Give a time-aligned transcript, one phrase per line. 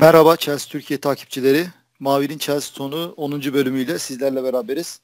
[0.00, 1.66] Merhaba Chelsea Türkiye takipçileri.
[2.00, 3.32] Mavi'nin Chelsea sonu 10.
[3.32, 5.00] bölümüyle sizlerle beraberiz.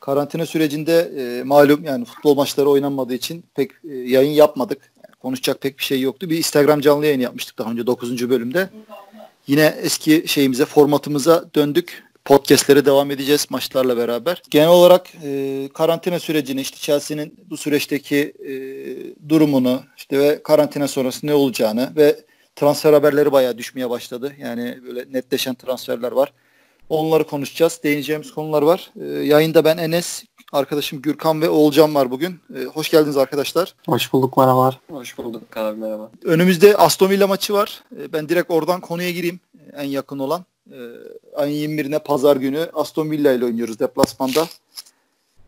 [0.00, 4.92] Karantina sürecinde e, malum yani futbol maçları oynanmadığı için pek e, yayın yapmadık.
[4.96, 6.30] Yani konuşacak pek bir şey yoktu.
[6.30, 8.30] Bir Instagram canlı yayın yapmıştık daha önce 9.
[8.30, 8.70] bölümde.
[9.46, 12.04] Yine eski şeyimize, formatımıza döndük.
[12.24, 14.42] Podcast'lere devam edeceğiz maçlarla beraber.
[14.50, 18.52] Genel olarak e, karantina sürecini, işte Chelsea'nin bu süreçteki e,
[19.28, 22.16] durumunu işte ve karantina sonrası ne olacağını ve
[22.56, 24.32] transfer haberleri bayağı düşmeye başladı.
[24.38, 26.32] Yani böyle netleşen transferler var.
[26.88, 27.80] Onları konuşacağız.
[27.84, 28.90] Değineceğimiz konular var.
[29.00, 32.40] E, yayında ben Enes, arkadaşım Gürkan ve Oğulcan var bugün.
[32.56, 33.74] E, hoş geldiniz arkadaşlar.
[33.86, 34.80] Hoş bulduk merhabalar.
[34.90, 36.10] Hoş bulduk abi merhaba.
[36.24, 37.82] Önümüzde Aston Villa maçı var.
[38.00, 39.40] E, ben direkt oradan konuya gireyim.
[39.76, 40.44] En yakın olan.
[40.70, 40.78] E,
[41.36, 44.46] ayın 21'ine pazar günü Aston Villa ile oynuyoruz deplasmanda.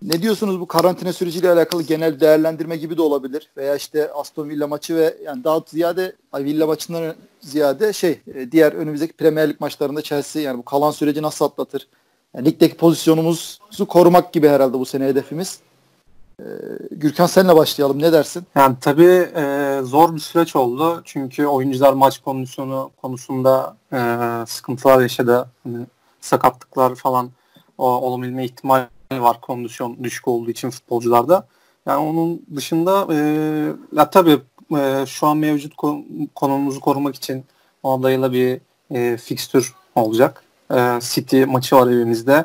[0.02, 4.66] Ne diyorsunuz bu karantina süreciyle alakalı genel değerlendirme gibi de olabilir veya işte Aston Villa
[4.66, 10.02] maçı ve yani daha ziyade Villa maçından ziyade şey e, diğer önümüzdeki Premier Lig maçlarında
[10.02, 11.88] Chelsea yani bu kalan süreci nasıl atlatır?
[12.34, 15.58] Yani ligdeki pozisyonumuzu korumak gibi herhalde bu sene hedefimiz.
[16.40, 16.44] Ee,
[16.90, 18.02] Gürkan senle başlayalım.
[18.02, 18.44] Ne dersin?
[18.54, 21.02] Yani tabii e, zor bir süreç oldu.
[21.04, 23.98] Çünkü oyuncular maç kondisyonu konusunda e,
[24.46, 25.50] sıkıntılar yaşadı.
[25.64, 25.86] Hani
[26.20, 27.30] sakatlıklar falan
[27.78, 31.46] o, olabilme ihtimali var kondisyon düşük olduğu için futbolcularda.
[31.86, 33.16] Yani onun dışında e,
[33.92, 34.38] ya tabii
[34.78, 35.74] e, şu an mevcut
[36.34, 37.44] konumumuzu korumak için
[37.82, 40.42] o adayla bir e, fikstür olacak.
[40.74, 42.44] E, City maçı var evimizde.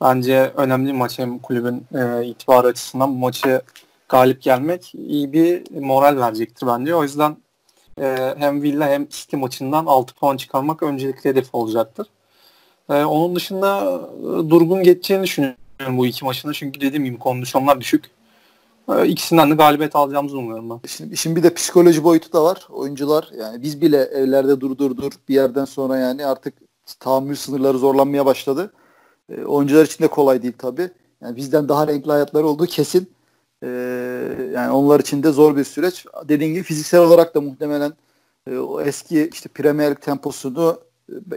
[0.00, 3.62] Bence önemli bir maç hem kulübün e, itibarı açısından bu maçı
[4.08, 6.94] galip gelmek iyi bir moral verecektir bence.
[6.94, 7.36] O yüzden
[8.00, 12.06] e, hem Villa hem City maçından 6 puan çıkarmak öncelikli hedef olacaktır.
[12.90, 16.52] E, onun dışında e, durgun geçeceğini düşünüyorum bu iki maçında.
[16.52, 18.10] Çünkü dediğim gibi kondisyonlar düşük.
[18.88, 20.80] E, ikisinden de galibiyet alacağımızı umuyorum ben.
[20.88, 22.66] Şimdi, şimdi bir de psikoloji boyutu da var.
[22.70, 26.54] Oyuncular yani biz bile evlerde dur dur bir yerden sonra yani artık
[27.00, 28.72] tahammül sınırları zorlanmaya başladı.
[29.28, 30.90] E, oyuncular için de kolay değil tabii.
[31.22, 33.10] Yani bizden daha renkli hayatları olduğu kesin.
[33.62, 33.68] E,
[34.54, 36.06] yani onlar için de zor bir süreç.
[36.28, 37.92] Dediğim gibi fiziksel olarak da muhtemelen
[38.50, 40.78] e, o eski işte Premier Lig temposunu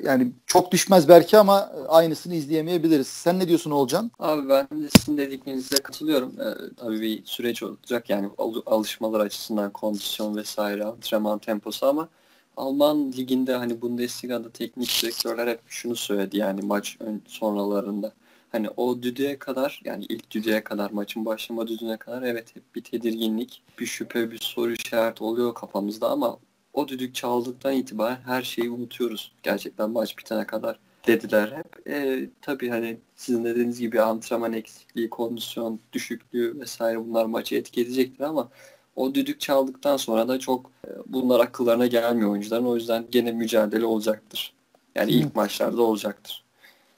[0.04, 3.08] yani çok düşmez belki ama aynısını izleyemeyebiliriz.
[3.08, 4.12] Sen ne diyorsun Olcan?
[4.20, 6.34] Abi ben de sizin dediklerinize katılıyorum.
[6.42, 8.30] Ee, tabii bir süreç olacak yani
[8.66, 12.10] alışmalar açısından kondisyon vesaire antrenman temposu ama
[12.58, 18.14] Alman liginde hani Bundesliga'da teknik direktörler hep şunu söyledi yani maç ön sonralarında.
[18.52, 22.84] Hani o düdüğe kadar yani ilk düdüğe kadar maçın başlama düdüğüne kadar evet hep bir
[22.84, 26.38] tedirginlik, bir şüphe, bir soru işareti oluyor kafamızda ama
[26.74, 29.32] o düdük çaldıktan itibaren her şeyi unutuyoruz.
[29.44, 31.88] Gerçekten maç bitene kadar dediler hep.
[31.90, 38.24] E, tabii hani sizin dediğiniz gibi antrenman eksikliği, kondisyon düşüklüğü vesaire bunlar maçı etki edecektir
[38.24, 38.50] ama
[38.96, 42.66] o düdük çaldıktan sonra da çok e, bunlar akıllarına gelmiyor oyuncuların.
[42.66, 44.54] O yüzden gene mücadele olacaktır.
[44.96, 45.32] Yani ilk Hı.
[45.36, 46.44] maçlarda olacaktır.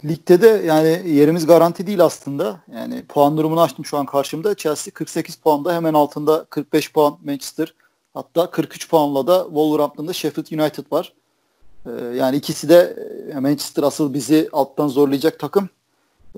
[0.06, 2.62] Ligde de yani yerimiz garanti değil aslında.
[2.74, 4.56] Yani puan durumunu açtım şu an karşımda.
[4.56, 7.74] Chelsea 48 puanda hemen altında 45 puan Manchester.
[8.16, 11.14] Hatta 43 puanla da Wolverhampton'da Sheffield United var.
[11.86, 12.96] Ee, yani ikisi de
[13.32, 15.70] e, Manchester asıl bizi alttan zorlayacak takım.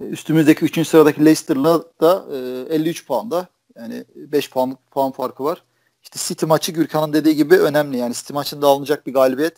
[0.01, 0.87] Ee, üstümüzdeki 3.
[0.87, 2.25] sıradaki Leicester'la da
[2.69, 3.47] 53 e, puanda.
[3.75, 5.63] Yani 5 puan, puan farkı var.
[6.03, 7.97] İşte City maçı Gürkan'ın dediği gibi önemli.
[7.97, 9.57] Yani City maçında alınacak bir galibiyet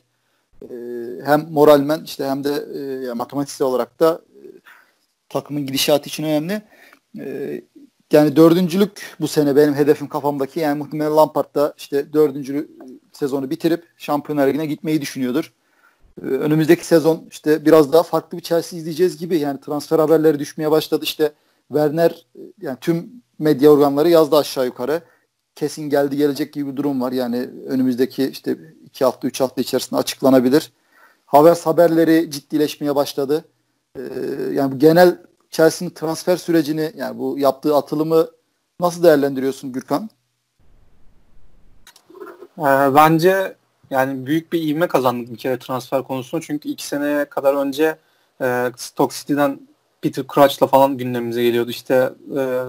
[0.61, 0.75] e,
[1.25, 2.53] hem moralmen işte hem de
[3.09, 4.39] e, matematiksel olarak da e,
[5.29, 6.61] takımın gidişatı için önemli.
[8.13, 10.59] Yani dördüncülük bu sene benim hedefim kafamdaki.
[10.59, 12.69] Yani muhtemelen Lampard da işte dördüncü
[13.11, 15.53] sezonu bitirip Şampiyonlar Ligi'ne gitmeyi düşünüyordur.
[16.21, 19.37] Ee, önümüzdeki sezon işte biraz daha farklı bir Chelsea izleyeceğiz gibi.
[19.37, 21.03] Yani transfer haberleri düşmeye başladı.
[21.03, 21.31] İşte
[21.67, 22.25] Werner
[22.61, 23.09] yani tüm
[23.39, 25.01] medya organları yazdı aşağı yukarı.
[25.55, 27.11] Kesin geldi gelecek gibi bir durum var.
[27.11, 30.71] Yani önümüzdeki işte iki hafta üç hafta içerisinde açıklanabilir.
[31.25, 33.45] Havers haberleri ciddileşmeye başladı.
[33.97, 34.01] Ee,
[34.53, 35.17] yani genel
[35.51, 38.27] Chelsea'nin transfer sürecini yani bu yaptığı atılımı
[38.79, 40.09] nasıl değerlendiriyorsun Gürkan?
[42.57, 42.63] Ee,
[42.95, 43.55] bence
[43.89, 46.43] yani büyük bir ivme kazandık bir kere transfer konusunda.
[46.45, 47.97] Çünkü iki seneye kadar önce
[48.41, 49.59] e, Stoke City'den
[50.01, 51.69] Peter Crouch'la falan gündemimize geliyordu.
[51.69, 52.63] İşte e,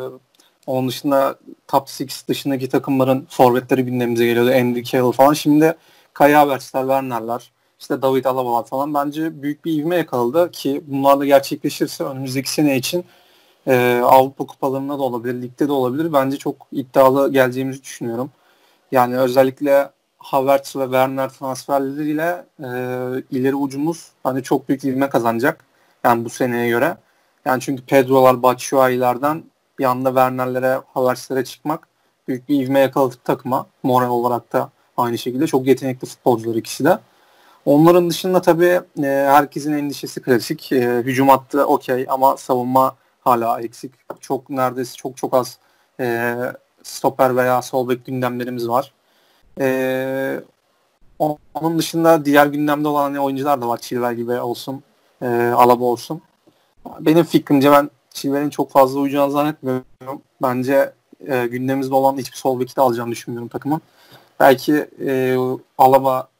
[0.66, 1.38] onun dışında
[1.68, 4.50] top 6 dışındaki takımların forvetleri gündemimize geliyordu.
[4.50, 5.32] Andy Carroll falan.
[5.32, 5.76] Şimdi
[6.14, 11.24] Kaya Havertz'ler, Werner'ler, işte David Alaba'lar falan bence büyük bir ivme yakaladı ki bunlar da
[11.24, 13.04] gerçekleşirse önümüzdeki sene için
[13.66, 16.12] e, Avrupa kupalarında da olabilir, ligde de olabilir.
[16.12, 18.30] Bence çok iddialı geleceğimizi düşünüyorum.
[18.92, 22.68] Yani özellikle Havertz ve Werner transferleriyle e,
[23.30, 25.64] ileri ucumuz hani çok büyük ivme kazanacak.
[26.04, 26.96] Yani bu seneye göre.
[27.44, 29.42] Yani çünkü Pedro'lar, Batshuayi'lerden
[29.86, 31.88] anda Werner'lere, Havertz'lere çıkmak
[32.28, 33.66] büyük bir ivme yakaladık takıma.
[33.82, 35.46] Moral olarak da aynı şekilde.
[35.46, 36.98] Çok yetenekli futbolcular ikisi de.
[37.70, 40.72] Onların dışında tabii e, herkesin endişesi klasik.
[40.72, 43.92] E, hücum hattı okey ama savunma hala eksik.
[44.20, 45.58] Çok neredeyse çok çok az
[46.00, 46.34] e,
[46.82, 48.92] stoper veya sol bek gündemlerimiz var.
[49.60, 50.40] E,
[51.54, 53.78] onun dışında diğer gündemde olan hani oyuncular da var.
[53.78, 54.82] Chilwell gibi olsun,
[55.22, 55.26] e,
[55.56, 56.22] Alaba olsun.
[57.00, 60.22] Benim fikrimce ben Chilwell'in çok fazla uyacağını zannetmiyorum.
[60.42, 60.92] Bence
[61.26, 63.80] e, gündemimizde olan hiçbir sol beki de alacağını düşünmüyorum takımın.
[64.40, 65.36] Belki e,
[65.78, 66.30] Alaba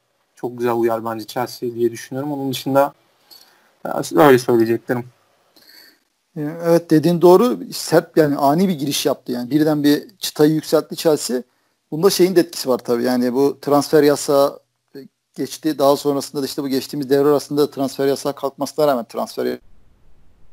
[0.40, 2.32] çok güzel uyar bence Chelsea diye düşünüyorum.
[2.32, 2.92] Onun dışında
[4.16, 5.04] öyle söyleyeceklerim.
[6.37, 7.58] Evet dediğin doğru.
[7.72, 9.50] Sert yani ani bir giriş yaptı yani.
[9.50, 11.42] Birden bir çıtayı yükseltti Chelsea.
[11.90, 13.02] Bunda şeyin de etkisi var tabii.
[13.02, 14.60] Yani bu transfer yasağı
[15.34, 15.78] geçti.
[15.78, 19.58] Daha sonrasında da işte bu geçtiğimiz devre arasında transfer yasağı kalkmasına rağmen transfer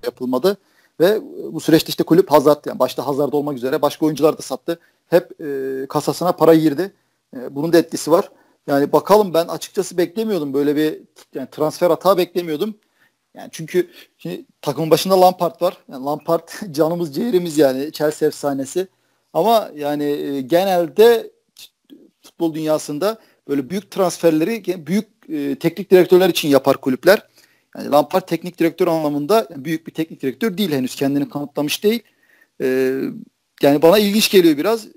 [0.03, 0.57] yapılmadı.
[0.99, 1.21] Ve
[1.53, 4.79] bu süreçte işte kulüp Hazard yani başta Hazard olmak üzere başka oyuncular da sattı.
[5.07, 6.93] Hep e, kasasına para girdi.
[7.35, 8.29] E, bunun da etkisi var.
[8.67, 10.99] Yani bakalım ben açıkçası beklemiyordum böyle bir
[11.35, 12.75] yani transfer hata beklemiyordum.
[13.33, 15.77] Yani çünkü şimdi takımın başında Lampard var.
[15.91, 18.87] Yani Lampard canımız ciğerimiz yani Chelsea efsanesi.
[19.33, 21.31] Ama yani e, genelde
[22.21, 23.17] futbol dünyasında
[23.47, 27.27] böyle büyük transferleri büyük e, teknik direktörler için yapar kulüpler.
[27.77, 32.03] Yani Lampard teknik direktör anlamında büyük bir teknik direktör değil henüz kendini kanıtlamış değil.
[32.61, 32.65] E,
[33.61, 34.87] yani bana ilginç geliyor biraz.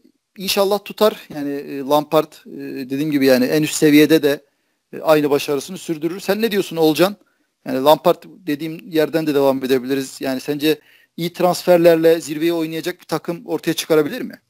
[0.40, 1.28] İnşallah tutar.
[1.34, 2.50] Yani e, Lampard e,
[2.90, 4.44] dediğim gibi yani en üst seviyede de
[4.92, 6.20] e, aynı başarısını sürdürür.
[6.20, 7.16] Sen ne diyorsun Olcan?
[7.64, 10.20] Yani Lampard dediğim yerden de devam edebiliriz.
[10.20, 10.80] Yani sence
[11.16, 14.40] iyi transferlerle zirveye oynayacak bir takım ortaya çıkarabilir mi?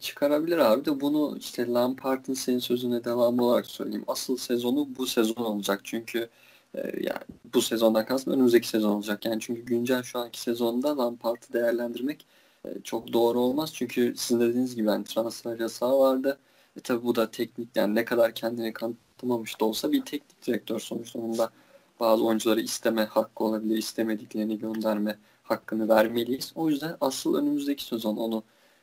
[0.00, 4.04] Çıkarabilir abi de bunu işte Lampard'ın senin sözüne devam olarak söyleyeyim.
[4.06, 5.80] Asıl sezonu bu sezon olacak.
[5.84, 6.28] Çünkü
[7.00, 7.24] yani
[7.54, 9.24] bu sezondan kastım önümüzdeki sezon olacak.
[9.24, 12.26] Yani çünkü güncel şu anki sezonda Lampard'ı değerlendirmek
[12.84, 13.70] çok doğru olmaz.
[13.74, 16.38] Çünkü sizin dediğiniz gibi yani transfer yasağı vardı.
[16.76, 20.80] E tabi bu da teknik yani ne kadar kendini kanıtlamamış da olsa bir teknik direktör
[20.80, 21.18] sonuçta.
[21.18, 21.50] Onda
[22.00, 23.76] bazı oyuncuları isteme hakkı olabilir.
[23.76, 26.52] istemediklerini gönderme hakkını vermeliyiz.
[26.54, 28.42] O yüzden asıl önümüzdeki sezon onu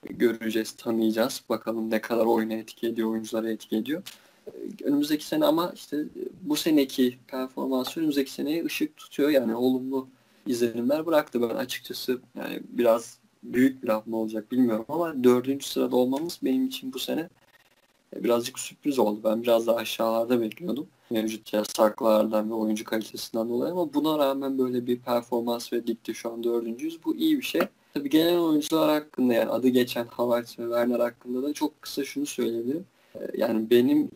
[0.10, 1.44] göreceğiz, tanıyacağız.
[1.50, 4.04] Bakalım ne kadar oyuna etki ediyor, oyunculara etki ediyor.
[4.83, 6.04] Önümüzdeki sene ama işte
[6.42, 9.30] bu seneki performansı önümüzdeki seneye ışık tutuyor.
[9.30, 10.07] Yani olumlu
[10.48, 11.42] izlenimler bıraktı.
[11.42, 13.19] Ben açıkçası yani biraz
[13.53, 17.30] büyük bir mı olacak bilmiyorum ama dördüncü sırada olmamız benim için bu sene
[18.15, 19.19] birazcık sürpriz oldu.
[19.24, 20.88] Ben biraz daha aşağılarda bekliyordum.
[21.09, 26.31] Mevcut yasaklardan ve oyuncu kalitesinden dolayı ama buna rağmen böyle bir performans ve ligde şu
[26.31, 27.06] an dördüncüyüz.
[27.06, 27.62] Bu iyi bir şey.
[27.94, 32.25] Tabii gelen oyuncular hakkında yani adı geçen Havertz ve Werner hakkında da çok kısa şunu
[32.25, 32.86] söyleyebilirim.
[33.15, 34.09] Ee, yani benim e,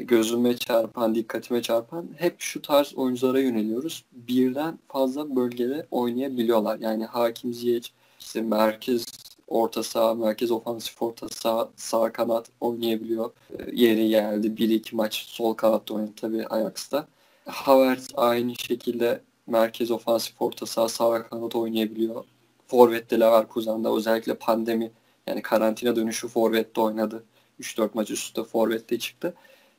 [0.00, 4.04] gözüme çarpan, dikkatime çarpan hep şu tarz oyunculara yöneliyoruz.
[4.12, 6.78] Birden fazla bölgede oynayabiliyorlar.
[6.78, 7.88] Yani Hakim Ziyech,
[8.20, 9.06] işte merkez
[9.48, 13.30] orta saha, merkez ofansif orta saha, sağ kanat oynayabiliyor.
[13.58, 14.56] Ee, yeri geldi.
[14.56, 17.06] Bir iki maç sol kanatta oynadı tabii Ajax'ta.
[17.46, 22.24] Havertz aynı şekilde merkez ofansif orta saha, sağ kanat oynayabiliyor.
[22.66, 24.90] Forvet'te Leverkusen'da özellikle pandemi
[25.26, 27.24] yani karantina dönüşü Forvet'te oynadı.
[27.60, 29.34] 3-4 maç üst üste Forvet'te çıktı.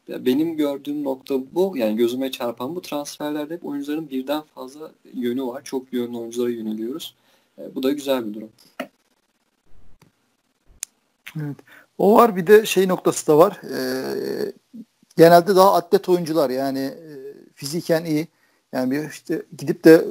[0.09, 1.77] Benim gördüğüm nokta bu.
[1.77, 5.63] Yani gözüme çarpan bu transferlerde hep oyuncuların birden fazla yönü var.
[5.63, 7.15] Çok yönlü oyunculara yöneliyoruz.
[7.57, 8.49] E, bu da güzel bir durum.
[11.37, 11.57] Evet.
[11.97, 13.61] O var bir de şey noktası da var.
[13.63, 14.53] Ee,
[15.17, 17.11] genelde daha atlet oyuncular yani e,
[17.55, 18.27] fiziken iyi.
[18.73, 20.05] Yani bir işte gidip de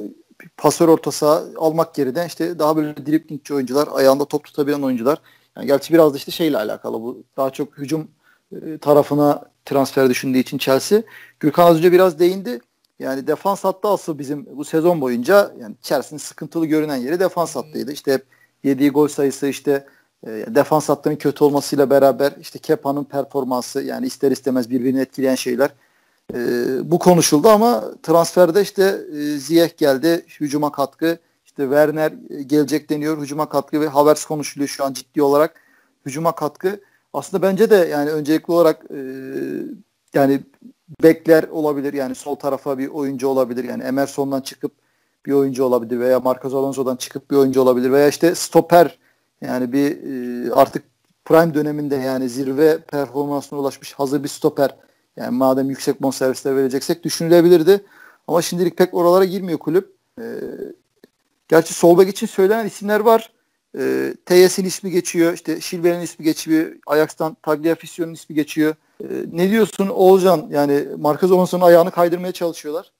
[0.57, 5.21] pasör orta saha almak yerine işte daha böyle driplingçi oyuncular, ayağında top tutabilen oyuncular.
[5.55, 7.23] Yani gerçi biraz da işte şeyle alakalı bu.
[7.37, 8.07] Daha çok hücum
[8.81, 11.01] tarafına transfer düşündüğü için Chelsea.
[11.39, 12.59] Gürkan az önce biraz değindi.
[12.99, 17.91] Yani defans hattı asıl bizim bu sezon boyunca yani Chelsea'nin sıkıntılı görünen yeri defans hattıydı.
[17.91, 18.25] İşte hep
[18.63, 19.85] yediği gol sayısı işte
[20.27, 25.69] e, defans hattının kötü olmasıyla beraber işte Kepa'nın performansı yani ister istemez birbirini etkileyen şeyler
[26.33, 26.37] e,
[26.91, 33.21] bu konuşuldu ama transferde işte e, Ziyech geldi hücuma katkı işte Werner e, gelecek deniyor
[33.21, 35.55] hücuma katkı ve Havertz konuşuluyor şu an ciddi olarak
[36.05, 36.79] hücuma katkı
[37.13, 38.99] aslında bence de yani öncelikli olarak e,
[40.13, 40.41] yani
[41.03, 44.71] bekler olabilir yani sol tarafa bir oyuncu olabilir yani Emerson'dan çıkıp
[45.25, 48.99] bir oyuncu olabilir veya Marcos Alonso'dan çıkıp bir oyuncu olabilir veya işte stoper
[49.41, 50.83] yani bir e, artık
[51.25, 54.75] prime döneminde yani zirve performansına ulaşmış hazır bir stoper.
[55.15, 57.85] Yani madem yüksek bonservisler vereceksek düşünülebilirdi.
[58.27, 59.95] Ama şimdilik pek oralara girmiyor kulüp.
[60.19, 60.25] E,
[61.47, 63.33] gerçi sol için söylenen isimler var.
[63.79, 65.33] E, Teyes'in ismi geçiyor.
[65.33, 66.75] İşte Şilber'in ismi geçiyor.
[66.87, 68.75] Ajax'tan Tagliafico'nun ismi geçiyor.
[69.03, 70.47] E, ne diyorsun Oğuzcan?
[70.51, 72.91] Yani Marcos Alonso'nun ayağını kaydırmaya çalışıyorlar.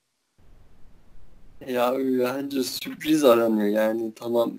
[1.67, 4.53] Ya bence sürpriz aranıyor yani tamam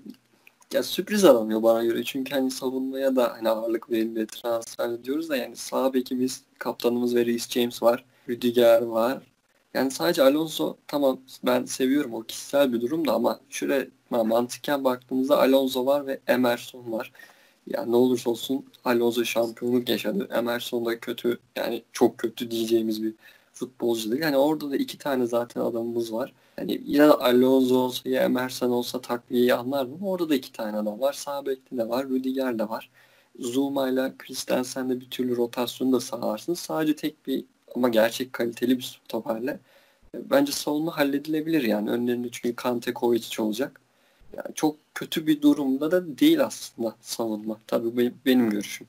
[0.73, 2.03] ya sürpriz alamıyor bana göre.
[2.03, 7.25] Çünkü hani savunmaya da hani ağırlık verilmeye transfer ediyoruz da yani sağ bekimiz, kaptanımız ve
[7.25, 8.05] Reece James var.
[8.29, 9.32] Rüdiger var.
[9.73, 15.39] Yani sadece Alonso tamam ben seviyorum o kişisel bir durum da ama şöyle mantıken baktığımızda
[15.39, 17.11] Alonso var ve Emerson var.
[17.67, 20.27] Yani ne olursa olsun Alonso şampiyonluk yaşadı.
[20.31, 23.13] Emerson da kötü yani çok kötü diyeceğimiz bir
[23.53, 24.21] futbolcu değil.
[24.21, 26.33] Yani orada da iki tane zaten adamımız var.
[26.57, 30.03] Yani ya Alonso olsa ya Emerson olsa takviyeyi anlardım.
[30.03, 31.13] Orada da iki tane adam var.
[31.13, 32.09] Sağ de var.
[32.09, 32.89] Rüdiger de var.
[33.39, 36.59] Zuma ile Christensen'de bir türlü rotasyonu da sağlarsınız.
[36.59, 39.59] Sadece tek bir ama gerçek kaliteli bir stoperle
[40.15, 41.89] e, bence savunma halledilebilir yani.
[41.89, 43.81] Önlerinde çünkü Kante Kovic olacak.
[44.37, 47.57] Yani çok kötü bir durumda da değil aslında savunma.
[47.67, 48.87] Tabii benim, benim görüşüm.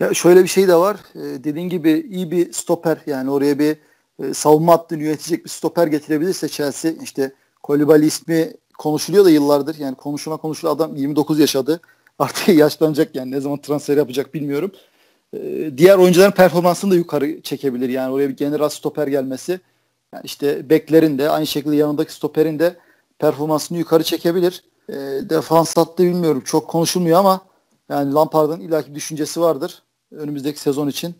[0.00, 0.96] Ya şöyle bir şey de var.
[1.14, 3.76] Ee, dediğin gibi iyi bir stoper yani oraya bir
[4.22, 9.78] e, savunma hattını yönetecek bir stoper getirebilirse Chelsea işte Kolibali ismi konuşuluyor da yıllardır.
[9.78, 11.80] Yani konuşuna konuşula adam 29 yaşadı.
[12.18, 14.72] Artık yaşlanacak yani ne zaman transfer yapacak bilmiyorum.
[15.34, 17.88] Ee, diğer oyuncuların performansını da yukarı çekebilir.
[17.88, 19.60] Yani oraya bir general stoper gelmesi
[20.14, 22.76] yani işte beklerin de aynı şekilde yanındaki stoperin de
[23.18, 24.64] performansını yukarı çekebilir.
[24.88, 24.94] E,
[25.30, 26.42] defans hattı bilmiyorum.
[26.44, 27.40] Çok konuşulmuyor ama
[27.88, 31.14] yani Lampard'ın ilaki düşüncesi vardır önümüzdeki sezon için.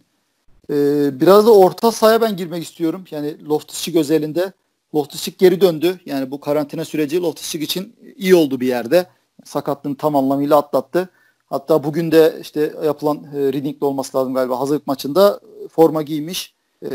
[0.70, 0.74] E,
[1.20, 3.04] biraz da orta sahaya ben girmek istiyorum.
[3.10, 4.52] Yani Loftus-Cheek özelinde.
[4.94, 6.00] Loftus-Cheek geri döndü.
[6.06, 9.06] Yani bu karantina süreci Loftus-Cheek için iyi oldu bir yerde.
[9.44, 11.08] Sakatlığını tam anlamıyla atlattı.
[11.46, 16.54] Hatta bugün de işte yapılan e, Reading'de olması lazım galiba hazırlık maçında forma giymiş.
[16.82, 16.94] E,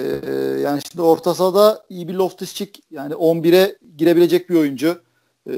[0.63, 5.01] yani şimdi orta sahada iyi bir Loftus-Cheek yani 11'e girebilecek bir oyuncu.
[5.49, 5.53] E,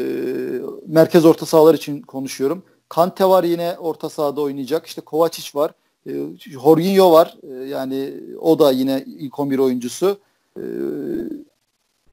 [0.88, 2.64] merkez orta sahalar için konuşuyorum.
[2.90, 4.86] Kante var yine orta sahada oynayacak.
[4.86, 5.72] İşte Kovacic var.
[6.08, 7.38] E, Jorginho var.
[7.44, 10.18] E, yani o da yine ilk 11 oyuncusu.
[10.58, 10.64] E,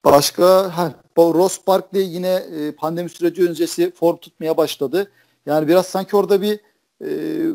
[0.04, 5.10] başka ha, Ross Barkley yine e, pandemi süreci öncesi form tutmaya başladı.
[5.46, 6.60] Yani biraz sanki orada bir
[7.04, 7.08] e,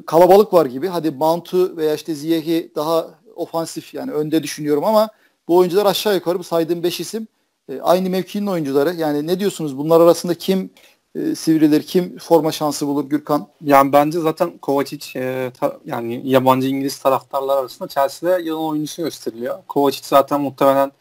[0.05, 0.87] kalabalık var gibi.
[0.87, 5.09] Hadi Mount'u veya işte Ziyech'i daha ofansif yani önde düşünüyorum ama
[5.47, 7.27] bu oyuncular aşağı yukarı bu saydığım 5 isim
[7.69, 8.93] e, aynı mevkinin oyuncuları.
[8.93, 10.69] Yani ne diyorsunuz bunlar arasında kim
[11.15, 13.47] e, sivrilir, kim forma şansı bulur Gürkan?
[13.61, 19.59] Yani bence zaten Kovacic e, ta, yani yabancı İngiliz taraftarlar arasında Chelsea'de yılın oyuncusu gösteriliyor.
[19.67, 20.91] Kovacic zaten muhtemelen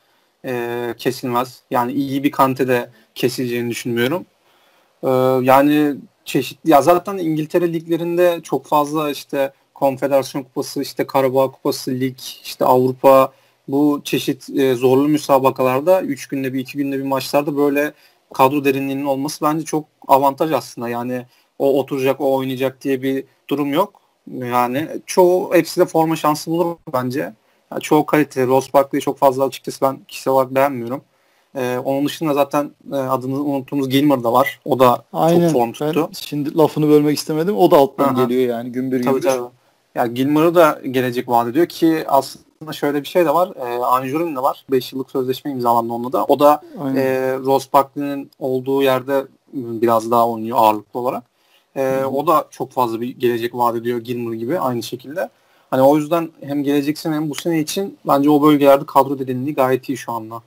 [0.45, 1.63] e, kesilmez.
[1.71, 4.27] Yani iyi bir kantede kesileceğini düşünmüyorum.
[5.03, 5.09] E,
[5.47, 12.19] yani çeşitli ya zaten İngiltere liglerinde çok fazla işte Konfederasyon Kupası, işte Karabağ Kupası, Lig,
[12.45, 13.33] işte Avrupa
[13.69, 17.93] bu çeşit e, zorlu müsabakalarda 3 günde bir 2 günde bir maçlarda böyle
[18.35, 20.88] kadro derinliğinin olması bence çok avantaj aslında.
[20.88, 21.26] Yani
[21.59, 24.00] o oturacak, o oynayacak diye bir durum yok.
[24.35, 27.33] Yani çoğu hepsi de forma şansı bulur bence.
[27.73, 28.47] Yani çoğu kalite.
[28.47, 31.02] Ross Barkley'i çok fazla açıkçası ben kişisel olarak beğenmiyorum.
[31.57, 34.61] Ee, onun dışında zaten e, adını unuttuğumuz Gilmer da var.
[34.65, 35.41] O da Aynen.
[35.41, 36.09] çok form tuttu.
[36.09, 37.57] Ben şimdi lafını bölmek istemedim.
[37.57, 38.25] O da alttan Aha.
[38.25, 39.23] geliyor yani gümbür gümbür.
[39.23, 39.49] Tabii tabii.
[39.95, 43.53] Yani Gilmer'ı da gelecek vaat ediyor ki aslında şöyle bir şey de var.
[43.57, 44.65] E, Anjurin de var.
[44.71, 46.25] 5 yıllık sözleşme imzalandı onunla da.
[46.25, 46.63] O da
[46.97, 51.25] e, Ross Barkley'nin olduğu yerde biraz daha oynuyor ağırlıklı olarak.
[51.77, 55.29] E, o da çok fazla bir gelecek vaat ediyor Gilmer gibi aynı şekilde.
[55.71, 59.55] Hani o yüzden hem gelecek sene hem bu sene için bence o bölgelerde kadro derinliği
[59.55, 60.43] gayet iyi şu anda.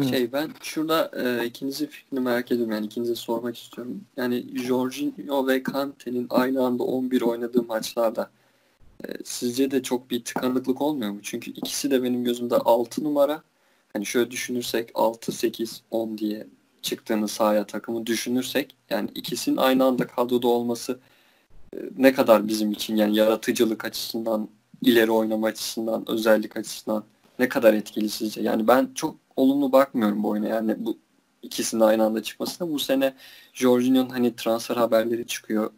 [0.00, 4.04] Şey ben şurada e, ikinizin fikrini merak ediyorum yani ikinize sormak istiyorum.
[4.16, 8.30] Yani Jorginho ve Kante'nin aynı anda 11 oynadığı maçlarda
[9.04, 11.18] e, sizce de çok bir tıkanıklık olmuyor mu?
[11.22, 13.42] Çünkü ikisi de benim gözümde 6 numara.
[13.92, 16.46] Hani şöyle düşünürsek 6, 8, 10 diye
[16.82, 20.98] çıktığını sahaya takımı düşünürsek yani ikisinin aynı anda kadroda olması
[21.74, 24.48] e, ne kadar bizim için yani yaratıcılık açısından,
[24.82, 27.04] ileri oynama açısından, özellik açısından
[27.38, 28.40] ne kadar etkili sizce?
[28.42, 30.48] Yani ben çok olumlu bakmıyorum bu oyuna.
[30.48, 30.98] Yani bu
[31.42, 32.70] ikisinin aynı anda çıkmasına.
[32.70, 33.14] Bu sene
[33.52, 35.70] Jorginho'nun hani transfer haberleri çıkıyor.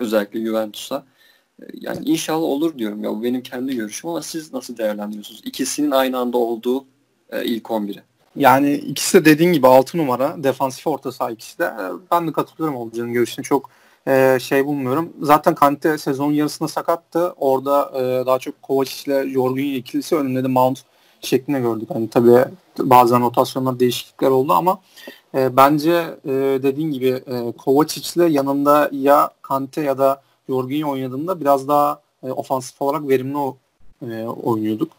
[0.00, 1.04] Özellikle Juventus'a.
[1.62, 3.10] Ee, yani inşallah olur diyorum ya.
[3.10, 5.42] Bu benim kendi görüşüm ama siz nasıl değerlendiriyorsunuz?
[5.44, 6.84] İkisinin aynı anda olduğu
[7.30, 8.02] e, ilk 11'i.
[8.36, 11.64] Yani ikisi de dediğin gibi 6 numara defansif orta saha ikisi de.
[11.64, 13.70] E, ben de katılıyorum olacağını görüşünü çok
[14.08, 15.12] e, şey bulmuyorum.
[15.22, 17.34] Zaten Kante sezon yarısında sakattı.
[17.36, 20.78] Orada e, daha çok Kovacic ile Jorginho ikilisi önünde de Mount
[21.20, 21.88] şeklinde gördük.
[21.92, 22.44] Hani tabii
[22.78, 24.80] bazen rotasyonlar değişiklikler oldu ama
[25.34, 26.30] e, bence e,
[26.62, 32.30] dediğin gibi e, Kovacic ile yanında ya Kante ya da Jorginho oynadığında biraz daha e,
[32.30, 33.54] ofansif olarak verimli
[34.02, 34.92] e, oynuyorduk.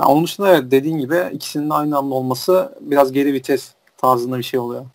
[0.00, 4.60] Yani onun dışında dediğin gibi ikisinin aynı anda olması biraz geri vites tarzında bir şey
[4.60, 4.86] oluyor.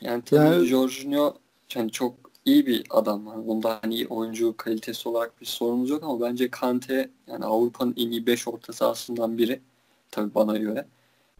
[0.00, 0.66] Yani tabii yani...
[0.66, 1.34] Jorginho
[1.74, 3.26] yani çok iyi bir adam.
[3.26, 8.10] Yani bunda hani oyuncu kalitesi olarak bir sorunumuz yok ama bence Kante yani Avrupa'nın en
[8.10, 9.60] iyi 5 orta sahasından biri.
[10.10, 10.86] Tabii bana göre.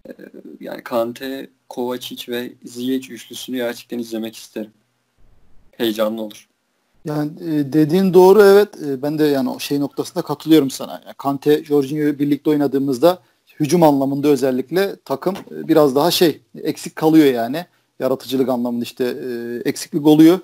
[0.09, 0.13] Ee,
[0.61, 4.71] yani Kante, Kovacic ve Ziyech üçlüsünü gerçekten izlemek isterim.
[5.71, 6.49] Heyecanlı olur.
[7.05, 8.69] Yani e, dediğin doğru evet.
[8.87, 10.93] E, ben de yani o şey noktasında katılıyorum sana.
[10.93, 13.19] Yani Kante, Jorginho birlikte oynadığımızda
[13.61, 17.67] hücum anlamında özellikle takım e, biraz daha şey eksik kalıyor yani.
[18.01, 19.05] Yaratıcılık anlamında işte
[19.65, 20.39] eksiklik oluyor.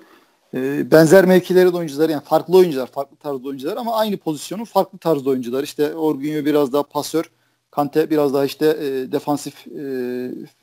[0.91, 5.63] Benzer mevkileri oyuncular yani farklı oyuncular, farklı tarzda oyuncular ama aynı pozisyonun farklı tarzda oyuncular.
[5.63, 7.31] İşte Orgunyo biraz daha pasör,
[7.75, 8.77] Kante biraz daha işte
[9.11, 9.67] defansif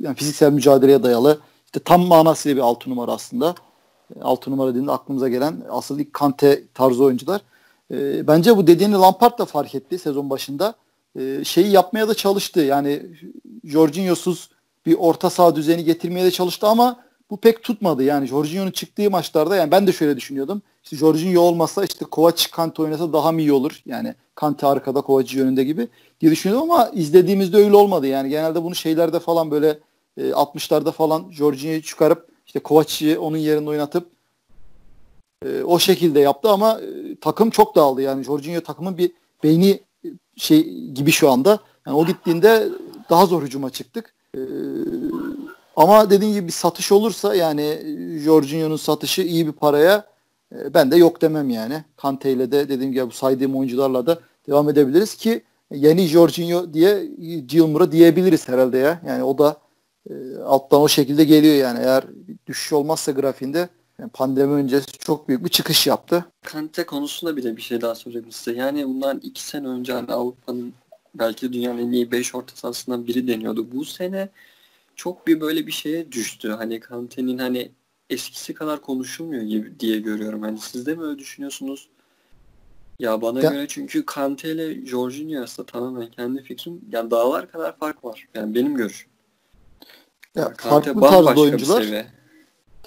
[0.00, 1.40] yani fiziksel mücadeleye dayalı.
[1.66, 3.54] İşte tam manasıyla bir altı numara aslında.
[4.21, 7.40] 6 numara dediğinde aklımıza gelen asıl ilk Kante tarzı oyuncular.
[7.90, 10.75] E, bence bu dediğini Lampard da fark etti sezon başında.
[11.19, 12.61] E, şeyi yapmaya da çalıştı.
[12.61, 13.02] Yani
[13.64, 14.50] Jorginho'suz
[14.87, 16.97] bir orta saha düzeni getirmeye de çalıştı ama
[17.33, 18.03] bu pek tutmadı.
[18.03, 20.62] Yani Jorginho'nun çıktığı maçlarda yani ben de şöyle düşünüyordum.
[20.85, 23.83] İşte Jorginho olmasa işte Kovac Kante oynasa daha mı iyi olur?
[23.87, 25.89] Yani Kante arkada Kovac yönünde gibi
[26.21, 28.07] diye düşünüyordum ama izlediğimizde öyle olmadı.
[28.07, 29.79] Yani genelde bunu şeylerde falan böyle
[30.17, 34.07] e, 60'larda falan Jorginho'yu çıkarıp işte Kovacic'i onun yerinde oynatıp
[35.45, 38.03] e, o şekilde yaptı ama e, takım çok dağıldı.
[38.03, 39.12] Yani Jorginho takımın bir
[39.45, 41.59] beyni e, şey gibi şu anda.
[41.87, 42.69] Yani o gittiğinde
[43.11, 44.15] daha zor hücuma çıktık.
[44.35, 44.41] E,
[45.76, 47.79] ama dediğim gibi bir satış olursa yani
[48.25, 50.05] Jorginho'nun satışı iyi bir paraya
[50.55, 51.85] e, ben de yok demem yani.
[51.97, 57.07] Kante ile de dediğim gibi bu saydığım oyuncularla da devam edebiliriz ki yeni Jorginho diye
[57.49, 59.00] Gilmour'a diyebiliriz herhalde ya.
[59.07, 59.57] Yani o da
[60.11, 60.12] e,
[60.45, 61.79] alttan o şekilde geliyor yani.
[61.83, 62.05] Eğer
[62.47, 66.25] düşüş olmazsa grafiğinde yani pandemi öncesi çok büyük bir çıkış yaptı.
[66.43, 68.59] Kante konusunda bile bir şey daha sorayım size.
[68.59, 70.73] Yani bundan iki sene önce hani Avrupa'nın
[71.14, 73.67] belki dünyanın en iyi 5 orta sahasından biri deniyordu.
[73.73, 74.29] Bu sene
[75.02, 76.50] çok bir böyle bir şeye düştü.
[76.50, 77.73] Hani Kante'nin hani
[78.11, 80.42] eskisi kadar konuşulmuyor gibi diye görüyorum.
[80.42, 81.88] Hani siz de mi öyle düşünüyorsunuz?
[82.99, 83.50] Ya bana ya.
[83.50, 86.80] göre çünkü Kante ile Jorginho arasında tamamen kendi fikrim.
[86.92, 88.28] Yani dağlar kadar fark var.
[88.35, 89.11] Yani benim görüşüm.
[90.35, 92.06] Ya, farklı tarzda oyuncular.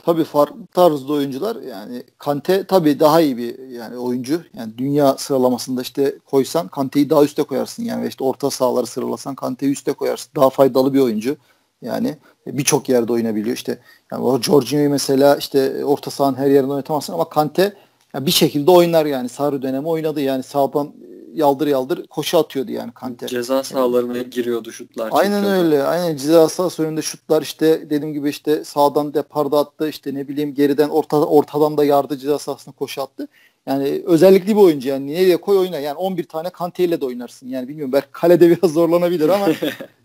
[0.05, 4.41] Tabii farklı tarzda oyuncular yani Kante tabii daha iyi bir yani oyuncu.
[4.53, 9.71] Yani dünya sıralamasında işte koysan Kante'yi daha üste koyarsın yani işte orta sahaları sıralasan Kante'yi
[9.71, 10.31] üste koyarsın.
[10.35, 11.37] Daha faydalı bir oyuncu.
[11.81, 12.17] Yani
[12.47, 13.79] birçok yerde oynayabiliyor işte.
[14.11, 17.73] Yani o Jorginho'yu mesela işte orta sahanın her yerinde oynatamazsın ama Kante
[18.13, 19.29] yani bir şekilde oynar yani.
[19.29, 20.93] Sarı dönemi oynadı yani sağdan
[21.35, 23.27] yaldır yaldır koşu atıyordu yani Kante.
[23.27, 25.09] Ceza sahalarına giriyordu şutlar.
[25.11, 25.65] Aynen çıkıyordu.
[25.65, 25.83] öyle.
[25.83, 30.53] Aynen ceza sahası önünde şutlar işte dediğim gibi işte sağdan deparda attı işte ne bileyim
[30.53, 33.27] geriden orta, ortadan da yardı ceza sahasına koşu attı.
[33.67, 35.79] Yani özellikli bir oyuncu yani nereye koy oyna.
[35.79, 37.47] Yani 11 tane Kante ile de oynarsın.
[37.47, 39.47] Yani bilmiyorum belki kalede biraz zorlanabilir ama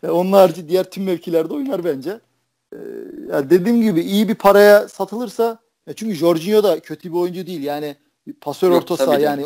[0.12, 2.20] onun harici diğer tüm mevkilerde oynar bence.
[2.72, 2.76] Ee,
[3.32, 5.58] yani dediğim gibi iyi bir paraya satılırsa
[5.96, 7.62] çünkü Jorginho da kötü bir oyuncu değil.
[7.62, 7.96] Yani
[8.40, 9.44] pasör orta saha yani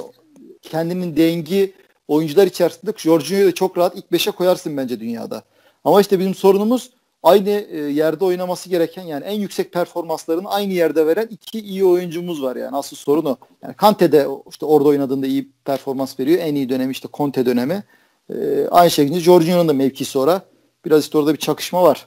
[0.63, 1.73] kendinin dengi
[2.09, 5.43] oyuncular içerisinde Jorginho'yu da çok rahat ilk 5'e koyarsın bence dünyada.
[5.85, 6.91] Ama işte bizim sorunumuz
[7.25, 12.43] aynı e, yerde oynaması gereken yani en yüksek performanslarını aynı yerde veren iki iyi oyuncumuz
[12.43, 13.37] var yani asıl sorun o.
[13.63, 16.39] Yani Kante de işte orada oynadığında iyi performans veriyor.
[16.43, 17.85] En iyi dönemi işte Conte dönemi.
[18.31, 20.43] Ee, aynı şekilde Jorginho'nun da mevkisi ora.
[20.85, 22.07] Biraz işte orada bir çakışma var.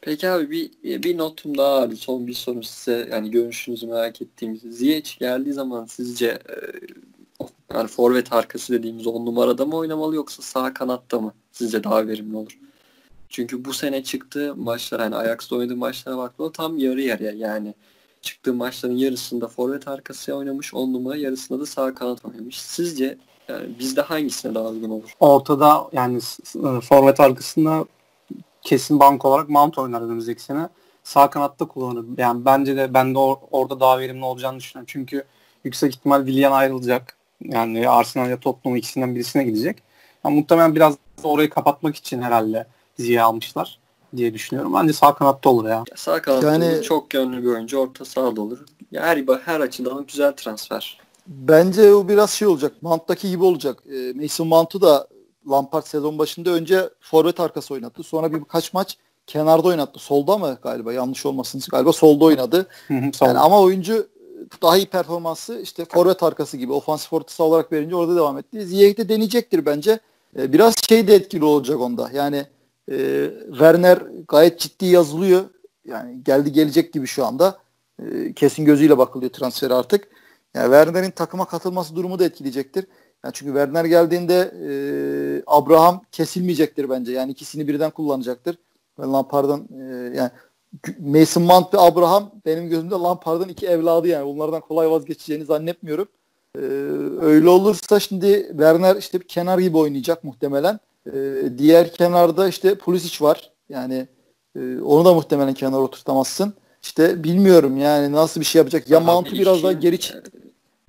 [0.00, 1.96] Peki abi bir, bir notum daha vardı.
[1.96, 4.60] Son bir soru size yani görüşünüzü merak ettiğimiz.
[4.60, 6.56] Ziyech geldiği zaman sizce e,
[7.74, 11.34] yani forvet arkası dediğimiz on numarada mı oynamalı yoksa sağ kanatta mı?
[11.52, 12.58] Sizce daha verimli olur.
[13.30, 17.74] Çünkü bu sene çıktığı maçlar hani Ajax'ta oynadığı maçlara baktığında tam yarı yarıya yani
[18.22, 22.60] çıktığı maçların yarısında forvet arkası oynamış on numara yarısında da sağ kanat oynamış.
[22.62, 25.14] Sizce yani bizde hangisine daha uygun olur?
[25.20, 26.16] Ortada yani
[26.54, 27.84] e, forvet arkasında
[28.62, 30.68] kesin bank olarak Mount oynar önümüzdeki sene.
[31.04, 32.04] Sağ kanatta kullanır.
[32.18, 34.86] Yani bence de ben de or- orada daha verimli olacağını düşünüyorum.
[34.92, 35.24] Çünkü
[35.64, 37.16] yüksek ihtimal Willian ayrılacak.
[37.44, 39.82] Yani Arsenal ya Tottenham ikisinden birisine gidecek.
[40.24, 42.66] Yani muhtemelen biraz orayı kapatmak için herhalde
[43.00, 43.78] Ziya almışlar
[44.16, 44.74] diye düşünüyorum.
[44.74, 45.70] Bence sağ kanatta olur ya.
[45.70, 46.82] ya sağ kanatta yani, olur.
[46.82, 47.78] Çok yönlü bir oyuncu.
[47.78, 48.58] Orta sahada olur.
[48.92, 51.00] Ya her, her açıdan güzel transfer.
[51.26, 52.72] Bence o biraz şey olacak.
[52.82, 53.82] Mount'taki gibi olacak.
[53.92, 55.06] E, Mason Mount'u da
[55.50, 58.02] Lampard sezon başında önce forvet arkası oynattı.
[58.02, 59.98] Sonra bir birkaç maç kenarda oynattı.
[59.98, 60.92] Solda mı galiba?
[60.92, 61.62] Yanlış olmasın.
[61.70, 62.66] Galiba solda oynadı.
[63.20, 64.06] yani ama oyuncu
[64.62, 68.66] daha iyi performansı işte forvet arkası gibi ofansif ortası olarak verince orada devam etti.
[68.66, 70.00] Ziyech de deneyecektir bence.
[70.38, 72.10] E, biraz şey de etkili olacak onda.
[72.14, 72.46] Yani
[72.90, 73.98] e, Werner
[74.28, 75.44] gayet ciddi yazılıyor.
[75.84, 77.58] Yani geldi gelecek gibi şu anda.
[78.02, 80.08] E, kesin gözüyle bakılıyor transfer artık.
[80.54, 82.86] Yani Werner'in takıma katılması durumu da etkileyecektir.
[83.24, 84.72] Yani çünkü Werner geldiğinde e,
[85.46, 87.12] Abraham kesilmeyecektir bence.
[87.12, 88.58] Yani ikisini birden kullanacaktır.
[88.98, 90.30] Ben Lampard'ın e, yani
[90.98, 94.26] Mason Mount ve Abraham benim gözümde Lampard'ın iki evladı yani.
[94.26, 96.08] Bunlardan kolay vazgeçeceğini zannetmiyorum.
[96.56, 96.60] Ee,
[97.20, 100.80] öyle olursa şimdi Werner işte bir kenar gibi oynayacak muhtemelen.
[101.06, 103.50] Ee, diğer kenarda işte Pulisic var.
[103.68, 104.08] Yani
[104.56, 106.54] e, onu da muhtemelen kenar oturtamazsın.
[106.82, 108.90] işte bilmiyorum yani nasıl bir şey yapacak.
[108.90, 110.22] Ya Abi Mount'u biraz işin- daha geri ç-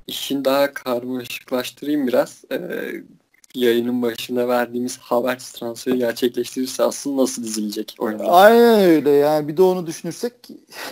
[0.07, 2.43] İşin daha karmaşıklaştırayım biraz.
[2.51, 2.57] Ee,
[3.55, 8.23] yayının başında verdiğimiz Havertz transferi gerçekleştirirse aslında nasıl dizilecek oyuncu?
[8.31, 10.33] Aynen öyle yani bir de onu düşünürsek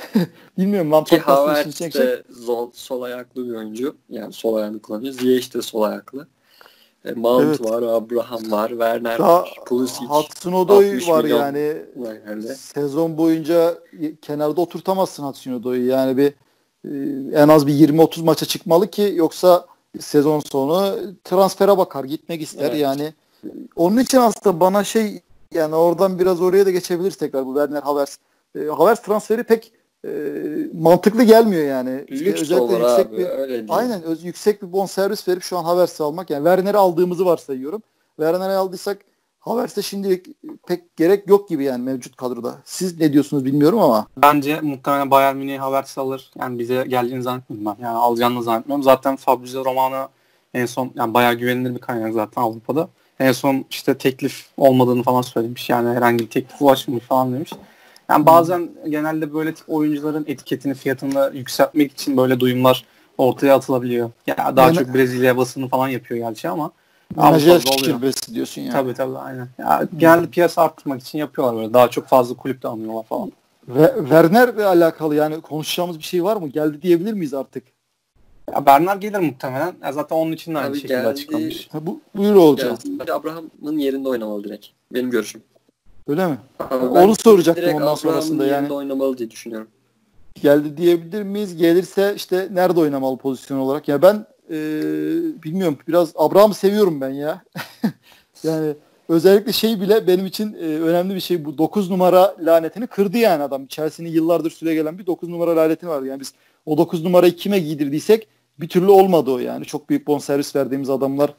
[0.58, 3.96] bilmiyorum Ki Lampard işini Havertz de sol, sol ayaklı bir oyuncu.
[4.10, 5.14] Yani sol ayağını kullanıyor.
[5.14, 6.28] Ziyech de sol ayaklı.
[7.06, 7.62] E, Mount Evet.
[7.64, 11.78] var, Abraham var, Werner Daha var, Pulisic Hudson Odoi 60 var yani
[12.26, 12.56] herhalde.
[12.56, 13.80] sezon boyunca
[14.22, 16.34] kenarda oturtamazsın Hudson Odoi'yi yani bir
[16.86, 19.66] e, en az bir 20-30 maça çıkmalı ki yoksa
[20.00, 22.80] sezon sonu transfere bakar gitmek ister Evet.
[22.80, 23.14] yani
[23.76, 25.22] onun için aslında bana şey
[25.54, 28.18] yani oradan biraz oraya da geçebiliriz tekrar bu Werner Havertz.
[28.56, 29.72] E, Havertz transferi pek
[30.06, 30.12] e,
[30.74, 32.06] mantıklı gelmiyor yani.
[32.08, 33.18] İşte Lüks olur yüksek abi.
[33.18, 33.66] bir öyle değil.
[33.70, 36.30] Aynen öz, yüksek bir bonservis verip şu an Havertz'i almak.
[36.30, 37.84] Yani Werner'i aldığımızı varsayıyorum.
[38.18, 38.98] Werner'i aldıysak
[39.40, 40.26] Havertz'e şimdilik
[40.68, 42.56] pek gerek yok gibi yani mevcut kadroda.
[42.66, 44.08] Siz ne diyorsunuz bilmiyorum ama.
[44.18, 46.32] Bence muhtemelen Bayern Münih Havertz alır.
[46.40, 47.84] Yani bize geldiğini zannetmiyorum ben.
[47.84, 48.84] Yani alacağını zannetmiyorum.
[48.84, 50.08] Zaten Fabrizio Romano
[50.54, 52.90] en son yani bayağı güvenilir bir kaynak zaten Avrupa'da.
[53.20, 55.70] En son işte teklif olmadığını falan söylemiş.
[55.70, 57.54] Yani herhangi bir teklif ulaşmamış falan demiş.
[58.10, 62.86] Yani bazen genelde böyle tip oyuncuların etiketini, fiyatını yükseltmek için böyle duyumlar
[63.18, 64.12] ortaya atılabiliyor.
[64.28, 66.72] Ya daha Yani- çok Brezilya basını falan yapıyor gerçi ama
[67.16, 68.72] Menajer şirvesi diyorsun yani.
[68.74, 69.48] Tabii tabii aynen.
[69.58, 71.74] Ya, genelde piyasa arttırmak için yapıyorlar böyle.
[71.74, 73.32] Daha çok fazla kulüp de alıyorlar falan.
[73.68, 76.48] Ve Werner'le alakalı yani konuşacağımız bir şey var mı?
[76.48, 77.64] Geldi diyebilir miyiz artık?
[78.54, 79.74] Ya Bernard gelir muhtemelen.
[79.84, 81.08] Ya zaten onun için de aynı Abi şekilde geldi.
[81.08, 81.68] açıklamış.
[81.72, 82.80] Ha, bu buyur olacağız.
[83.00, 84.66] Yani Abraham'ın yerinde oynamalı direkt.
[84.94, 85.44] Benim görüşüm.
[86.08, 86.38] Öyle mi?
[86.60, 88.74] Abi Onu ben soracaktım direkt ondan sonrasında yani.
[88.74, 89.68] oynamalı diye düşünüyorum.
[90.42, 91.56] Geldi diyebilir miyiz?
[91.58, 93.88] Gelirse işte nerede oynamalı pozisyon olarak?
[93.88, 94.56] Ya ben e,
[95.44, 95.78] bilmiyorum.
[95.88, 97.44] Biraz Abraham'ı seviyorum ben ya.
[98.44, 98.74] yani
[99.10, 101.58] özellikle şey bile benim için e, önemli bir şey bu.
[101.58, 103.66] 9 numara lanetini kırdı yani adam.
[103.68, 106.04] Chelsea'nin yıllardır süre gelen bir 9 numara laneti var.
[106.04, 106.34] Yani biz
[106.66, 108.28] o 9 numarayı kime giydirdiysek
[108.60, 109.66] bir türlü olmadı o yani.
[109.66, 111.34] Çok büyük bonservis verdiğimiz adamlar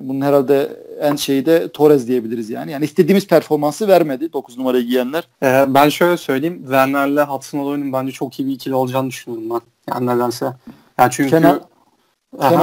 [0.00, 2.72] bunun herhalde en şeyi de Torres diyebiliriz yani.
[2.72, 5.28] Yani istediğimiz performansı vermedi 9 numarayı giyenler.
[5.42, 6.58] Ee, ben şöyle söyleyeyim.
[6.62, 9.60] Werner'le Hudson Odoi'nin bence çok iyi bir ikili olacağını düşünüyorum ben.
[9.94, 10.52] Yani nedense.
[10.98, 11.60] Yani çünkü Kenar-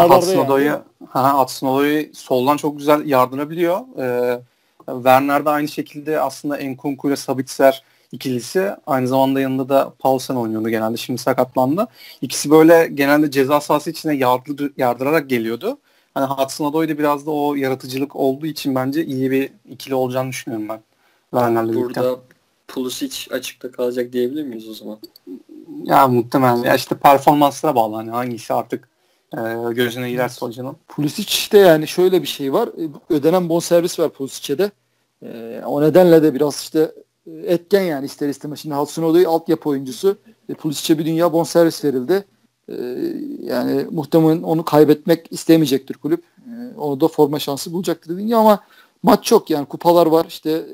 [0.09, 0.45] Hudson.
[0.45, 0.71] Odoi'yi
[1.11, 3.79] Hudson Odoi'yi soldan çok güzel yardırabiliyor.
[3.99, 4.39] Ee,
[4.85, 8.71] Werner de aynı şekilde aslında Enkunku ile Sabitzer ikilisi.
[8.87, 10.97] Aynı zamanda yanında da Paulsen oynuyordu genelde.
[10.97, 11.87] Şimdi sakatlandı.
[12.21, 15.77] İkisi böyle genelde ceza sahası içine yardır, yardırarak geliyordu.
[16.13, 20.29] Hani Hudson Odoi de biraz da o yaratıcılık olduğu için bence iyi bir ikili olacağını
[20.29, 20.81] düşünüyorum ben.
[21.31, 22.01] Werner'le birlikte.
[22.01, 22.19] Burada
[22.67, 24.97] Pulisic açıkta kalacak diyebilir miyiz o zaman?
[25.83, 26.63] Ya muhtemelen.
[26.63, 27.95] Ya işte performanslara bağlı.
[27.95, 28.89] Hani hangisi artık
[29.33, 29.39] e,
[29.73, 30.75] gözüne girerse hocanın.
[30.87, 32.67] Pulisic'te yani şöyle bir şey var.
[32.67, 34.71] E, Ödenen bonservis var Pulisic'e de.
[35.23, 36.91] E, o nedenle de biraz işte
[37.27, 38.59] e, etken yani ister istemez.
[38.59, 40.17] Şimdi Hudson Odoi altyapı oyuncusu.
[40.49, 42.25] E, Pulisic'e bir dünya bonservis verildi.
[42.79, 43.13] E,
[43.45, 46.23] yani muhtemelen onu kaybetmek istemeyecektir kulüp.
[46.23, 48.63] E, onu da forma şansı bulacaktır dünya ama
[49.03, 50.65] maç çok yani kupalar var işte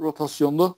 [0.00, 0.76] rotasyonlu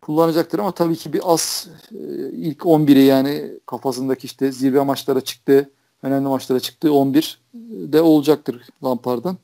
[0.00, 1.96] kullanacaktır ama tabii ki bir az e,
[2.32, 5.70] ilk 11'i yani kafasındaki işte zirve maçlara çıktı
[6.02, 9.38] önemli maçlara çıktı 11 de olacaktır Lampard'ın.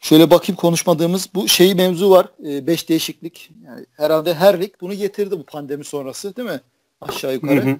[0.00, 2.28] Şöyle bakayım konuşmadığımız bu şey mevzu var.
[2.38, 3.50] 5 değişiklik.
[3.66, 6.60] Yani herhalde her lig bunu getirdi bu pandemi sonrası değil mi?
[7.00, 7.64] Aşağı yukarı.
[7.64, 7.76] Hı hı.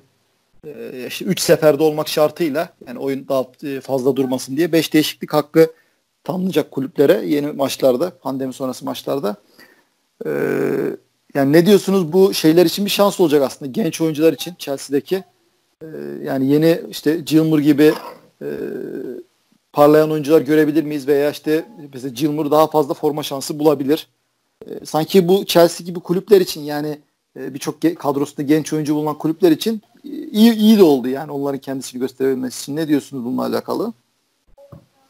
[0.66, 5.32] Ee, işte 3 seferde olmak şartıyla yani oyun daha e, fazla durmasın diye 5 değişiklik
[5.32, 5.72] hakkı
[6.24, 9.36] tanınacak kulüplere yeni maçlarda, pandemi sonrası maçlarda.
[10.26, 10.30] Ee,
[11.34, 15.24] yani ne diyorsunuz bu şeyler için bir şans olacak aslında genç oyuncular için Chelsea'deki.
[15.82, 15.86] Ee,
[16.22, 17.92] yani yeni işte Gilmour gibi
[18.42, 18.48] e,
[19.72, 24.08] parlayan oyuncular görebilir miyiz veya işte mesela Gilmour daha fazla forma şansı bulabilir.
[24.66, 26.98] E, sanki bu Chelsea gibi kulüpler için yani
[27.36, 29.82] e, birçok kadrosunda genç oyuncu bulunan kulüpler için
[30.30, 32.76] iyi iyi de oldu yani onların kendisini gösterebilmesi için.
[32.76, 33.92] Ne diyorsunuz bununla alakalı?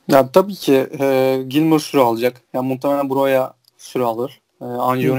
[0.08, 2.42] Ya tabii ki e, Gilmour süre alacak.
[2.52, 4.40] Ya muhtemelen Broya süre alır.
[4.60, 4.64] E,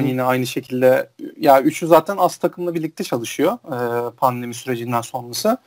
[0.03, 0.07] hı.
[0.07, 5.57] yine aynı şekilde ya üçü zaten az takımla birlikte çalışıyor e, pandemi sürecinden sonrası.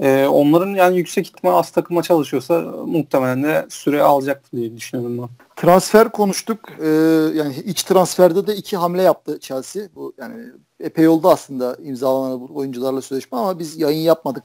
[0.00, 5.28] E, onların yani yüksek ihtimal az takıma çalışıyorsa muhtemelen de süre alacaktır diye düşünüyorum ben.
[5.56, 6.58] Transfer konuştuk.
[6.82, 6.86] Ee,
[7.34, 9.82] yani iç transferde de iki hamle yaptı Chelsea.
[9.94, 10.34] Bu yani
[10.80, 14.44] epey oldu aslında imzalanan oyuncularla sözleşme ama biz yayın yapmadık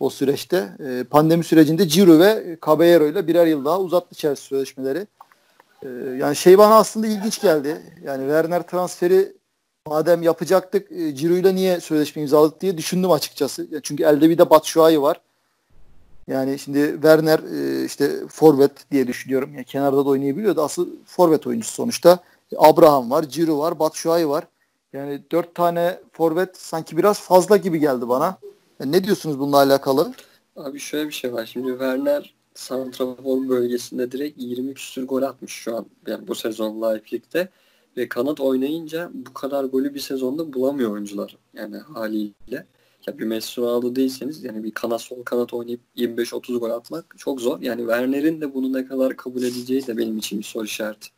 [0.00, 0.68] o süreçte.
[0.80, 5.06] Ee, pandemi sürecinde Ciro ve Caballero ile birer yıl daha uzattı Chelsea sözleşmeleri.
[5.82, 5.88] Ee,
[6.18, 7.82] yani şey bana aslında ilginç geldi.
[8.04, 9.32] Yani Werner transferi
[9.86, 13.80] madem yapacaktık e, Ciro ile niye sözleşme imzaladık diye düşündüm açıkçası.
[13.82, 15.20] Çünkü elde bir de Batshuayi var.
[16.26, 19.54] Yani şimdi Werner e, işte forvet diye düşünüyorum.
[19.54, 22.18] Yani kenarda da oynayabiliyor da asıl forvet oyuncusu sonuçta.
[22.56, 24.44] Abraham var, Ciro var, Batshuayi var.
[24.92, 28.38] Yani dört tane forvet sanki biraz fazla gibi geldi bana.
[28.80, 30.14] Yani ne diyorsunuz bununla alakalı?
[30.56, 31.46] Abi şöyle bir şey var.
[31.46, 35.86] Şimdi Werner Santrafor bölgesinde direkt 20 küsür gol atmış şu an.
[36.06, 37.48] Yani bu sezon Leipzig'te.
[37.96, 41.36] Ve kanat oynayınca bu kadar golü bir sezonda bulamıyor oyuncular.
[41.54, 42.66] Yani haliyle.
[43.06, 47.40] Ya bir Messi Ronaldo değilseniz yani bir kanat sol kanat oynayıp 25-30 gol atmak çok
[47.40, 47.60] zor.
[47.60, 51.08] Yani Werner'in de bunu ne kadar kabul edeceği de benim için bir soru işareti.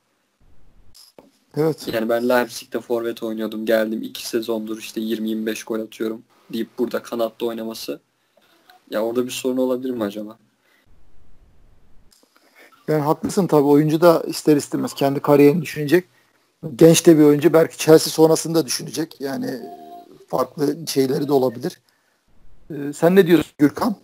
[1.57, 1.89] Evet.
[1.93, 3.67] Yani ben Leipzig'te forvet oynuyordum.
[3.67, 8.01] Geldim iki sezondur işte 20-25 gol atıyorum deyip burada kanatta oynaması.
[8.91, 10.39] Ya orada bir sorun olabilir mi acaba?
[12.89, 13.67] Yani haklısın tabii.
[13.67, 16.05] Oyuncu da ister istemez kendi kariyerini düşünecek.
[16.77, 17.53] Genç de bir oyuncu.
[17.53, 19.21] Belki Chelsea sonrasında düşünecek.
[19.21, 19.51] Yani
[20.29, 21.81] farklı şeyleri de olabilir.
[22.71, 23.95] Ee, sen ne diyorsun Gürkan?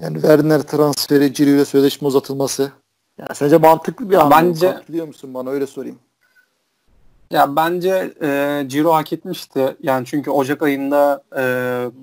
[0.00, 2.72] Yani Werner transferi, Ciro ile sözleşme uzatılması.
[3.18, 5.98] Yani sence mantıklı bir hamle Bence- Katılıyor musun bana öyle sorayım.
[7.30, 9.76] Ya bence e, Ciro hak etmişti.
[9.82, 11.42] Yani çünkü Ocak ayında e,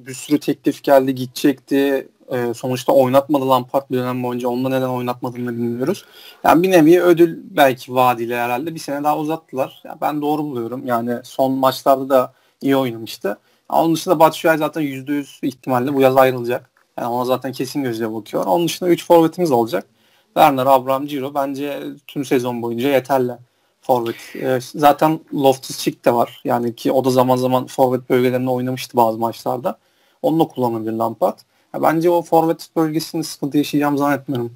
[0.05, 2.07] bir sürü teklif geldi, gidecekti.
[2.31, 4.49] E, sonuçta oynatmadı Lampard bir dönem boyunca.
[4.49, 6.05] Onda neden oynatmadığını bilmiyoruz.
[6.43, 9.81] Yani bir nevi ödül belki vaadiyle herhalde bir sene daha uzattılar.
[9.85, 10.85] Ya ben doğru buluyorum.
[10.85, 13.37] Yani son maçlarda da iyi oynamıştı.
[13.69, 16.69] Onun dışında Batshuayi zaten %100 ihtimalle bu yaz ayrılacak.
[16.97, 18.45] Yani ona zaten kesin gözle bakıyor.
[18.45, 19.85] Onun dışında 3 forvetimiz olacak.
[20.25, 23.31] Werner, Abraham, Ciro bence tüm sezon boyunca yeterli
[23.81, 24.15] forvet.
[24.35, 26.41] Ee, zaten Loftus-Cheek de var.
[26.43, 29.77] Yani ki o da zaman zaman forvet bölgelerinde oynamıştı bazı maçlarda.
[30.21, 31.39] Onu da kullanabilir Lampard.
[31.81, 34.51] Bence o forvet bölgesinde sıkıntı yaşayacağım zannetmiyorum.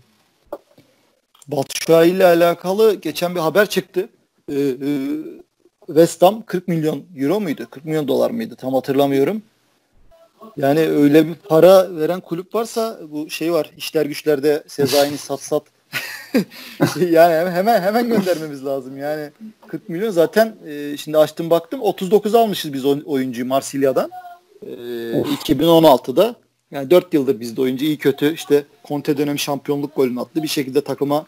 [1.48, 4.10] Batshuayi ile alakalı geçen bir haber çıktı.
[4.52, 4.90] Ee, e,
[5.88, 7.68] West Ham 40 milyon euro muydu?
[7.70, 8.56] 40 milyon dolar mıydı?
[8.56, 9.42] Tam hatırlamıyorum.
[10.58, 13.72] Yani öyle bir para veren kulüp varsa bu şey var.
[13.78, 15.64] İşler güçlerde Sezai'ni sat sat.
[17.10, 18.98] yani hemen hemen göndermemiz lazım.
[18.98, 19.30] Yani
[19.68, 24.10] 40 milyon zaten e, şimdi açtım baktım 39 almışız biz oy- oyuncuyu Marsilya'dan.
[24.62, 24.68] E,
[25.44, 26.36] 2016'da.
[26.72, 30.44] Yani 4 yıldır bizde oyuncu iyi kötü işte Conte dönemi şampiyonluk golünü attı.
[30.44, 31.26] Bir şekilde takıma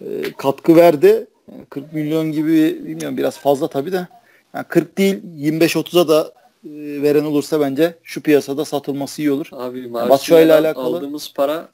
[0.00, 1.26] e, katkı verdi.
[1.52, 4.08] Yani 40 milyon gibi bilmiyorum biraz fazla tabii de.
[4.54, 6.32] Yani 40 değil 25-30'a da
[6.64, 9.48] e, veren olursa bence şu piyasada satılması iyi olur.
[9.52, 11.68] Abi Batshuayi ile Marsilya'dan alakalı- aldığımız para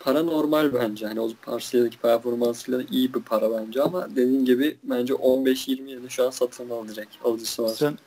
[0.00, 1.06] para normal bence.
[1.06, 6.26] Hani o Marsilya'daki performansıyla iyi bir para bence ama dediğin gibi bence 15-20 yılı şu
[6.26, 7.68] an satın alacak alıcısı var.
[7.68, 7.98] Sen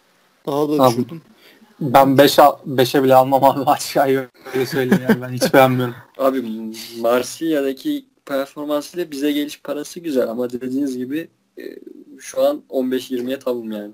[0.45, 1.21] daha da Abi, düşürdün.
[1.79, 4.19] Ben 5 5'e bile almam abi Batshuayi
[4.53, 5.95] öyle söyleyeyim yani ben hiç beğenmiyorum.
[6.17, 6.43] Abi
[7.01, 11.63] Marsilya'daki performansıyla bize geliş parası güzel ama dediğiniz gibi e,
[12.19, 13.91] şu an 15-20'ye tamam yani.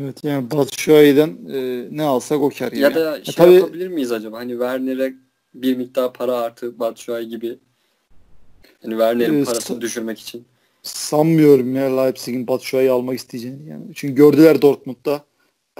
[0.00, 2.80] Evet yani Batshuayi'den e, ne alsak o kar yani.
[2.82, 4.38] Ya da şey tabii- yapabilir miyiz acaba?
[4.38, 5.14] Hani Werner'e
[5.54, 7.58] bir miktar para artı Batshuayi gibi.
[8.82, 10.44] Hani Werner'in Ee, parasını sa- düşürmek için.
[10.82, 13.68] Sanmıyorum ya Leipzig'in Batshuayi'yi almak isteyeceğini.
[13.68, 13.84] Yani.
[13.94, 15.24] Çünkü gördüler Dortmund'da.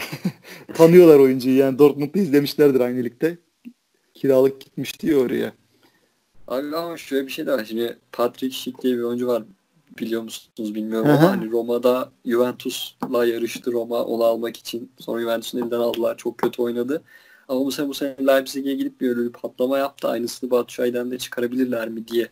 [0.75, 3.39] Tanıyorlar oyuncuyu yani Dortmund'da izlemişlerdir aynı ligde.
[4.15, 5.53] Kiralık gitmişti ya oraya.
[6.49, 7.65] Abi ama şöyle bir şey de var.
[7.65, 9.43] Şimdi Patrick Schick diye bir oyuncu var.
[9.99, 14.93] Biliyor musunuz bilmiyorum ama hani Roma'da Juventus'la yarıştı Roma onu almak için.
[14.99, 16.17] Sonra Juventus'un elinden aldılar.
[16.17, 17.03] Çok kötü oynadı.
[17.49, 20.09] Ama bu sene bu sene Leipzig'e gidip bir öyle bir patlama yaptı.
[20.09, 22.29] Aynısını Batshuayi'den de çıkarabilirler mi diye.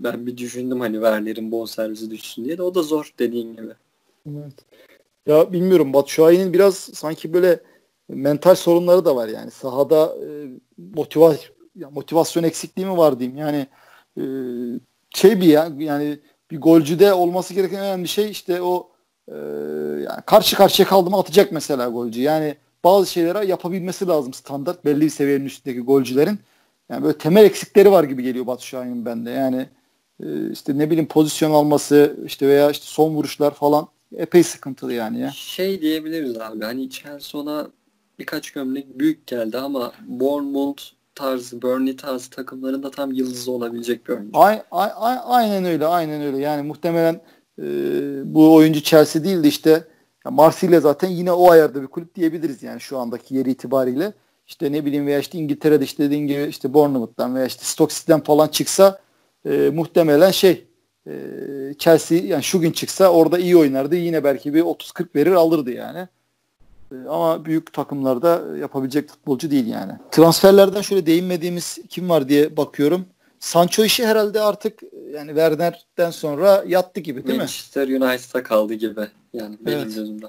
[0.00, 3.72] Ben bir düşündüm hani Werner'in bonservisi düşsün diye de o da zor dediğin gibi.
[4.26, 4.54] Evet.
[5.26, 7.60] Ya bilmiyorum Batshuayi'nin biraz sanki böyle
[8.08, 9.50] mental sorunları da var yani.
[9.50, 10.26] Sahada e,
[10.94, 11.34] motiva
[11.90, 13.38] motivasyon eksikliği mi var diyeyim.
[13.38, 13.66] Yani
[14.18, 14.22] e,
[15.10, 16.18] şey bir ya yani
[16.50, 18.90] bir golcüde olması gereken en önemli şey işte o
[19.28, 19.34] e,
[20.02, 22.22] yani karşı karşıya kaldı atacak mesela golcü.
[22.22, 26.38] Yani bazı şeyleri yapabilmesi lazım standart belli bir seviyenin üstündeki golcülerin.
[26.88, 29.30] Yani böyle temel eksikleri var gibi geliyor Batshuayi'nin bende.
[29.30, 29.68] Yani
[30.22, 35.20] e, işte ne bileyim pozisyon alması işte veya işte son vuruşlar falan epey sıkıntılı yani
[35.20, 35.30] ya.
[35.30, 37.68] Şey diyebiliriz abi hani Chelsea ona
[38.18, 40.82] birkaç gömlek büyük geldi ama Bournemouth
[41.14, 44.38] tarzı, Burnley tarzı takımlarında tam yıldızı olabilecek bir oyuncu.
[44.38, 47.20] Ay, ay, ay- aynen öyle aynen öyle yani muhtemelen
[47.58, 47.64] e,
[48.34, 49.70] bu oyuncu Chelsea değildi işte
[50.24, 54.12] ya Marsilya zaten yine o ayarda bir kulüp diyebiliriz yani şu andaki yeri itibariyle.
[54.46, 58.20] İşte ne bileyim veya işte İngiltere'de işte dediğin gibi işte Bournemouth'tan veya işte Stoke City'den
[58.20, 58.98] falan çıksa
[59.46, 60.66] e, muhtemelen şey
[61.06, 61.14] e,
[61.78, 63.96] Chelsea yani şu gün çıksa orada iyi oynardı.
[63.96, 66.08] Yine belki bir 30-40 verir alırdı yani.
[66.92, 69.92] E, ama büyük takımlarda yapabilecek futbolcu değil yani.
[70.10, 73.06] Transferlerden şöyle değinmediğimiz kim var diye bakıyorum.
[73.40, 74.82] Sancho işi herhalde artık
[75.14, 77.42] yani Werner'den sonra yattı gibi değil mi?
[77.42, 79.00] Manchester United'a kaldı gibi
[79.32, 79.94] yani benim Evet.
[79.94, 80.26] gözümde.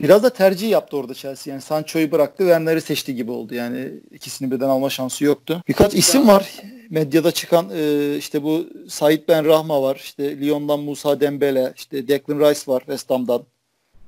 [0.00, 1.52] Biraz da tercih yaptı orada Chelsea.
[1.52, 3.54] Yani Sancho'yu bıraktı, Werner'i seçti gibi oldu.
[3.54, 5.62] Yani ikisini birden alma şansı yoktu.
[5.68, 6.52] Birkaç isim var.
[6.90, 9.96] Medyada çıkan e, işte bu Said Ben Rahma var.
[9.96, 13.42] İşte Lyon'dan Musa Dembele, işte Declan Rice var West Ham'dan.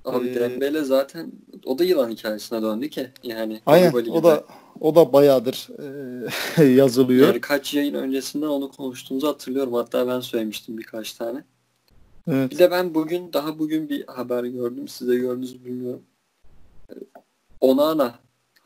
[0.04, 1.32] Abi Ee, Dembele zaten
[1.64, 3.08] o da yılan hikayesine döndü ki.
[3.22, 4.22] Yani Aynen o gibi.
[4.22, 4.44] da
[4.80, 5.68] o da bayağıdır
[6.58, 7.26] e, yazılıyor.
[7.26, 9.72] yani kaç yayın öncesinden onu konuştuğumuzu hatırlıyorum.
[9.72, 11.44] Hatta ben söylemiştim birkaç tane.
[12.30, 12.50] Evet.
[12.50, 14.88] Bir de ben bugün daha bugün bir haber gördüm.
[14.88, 16.02] Size gördünüz bilmiyorum.
[17.60, 18.14] Onana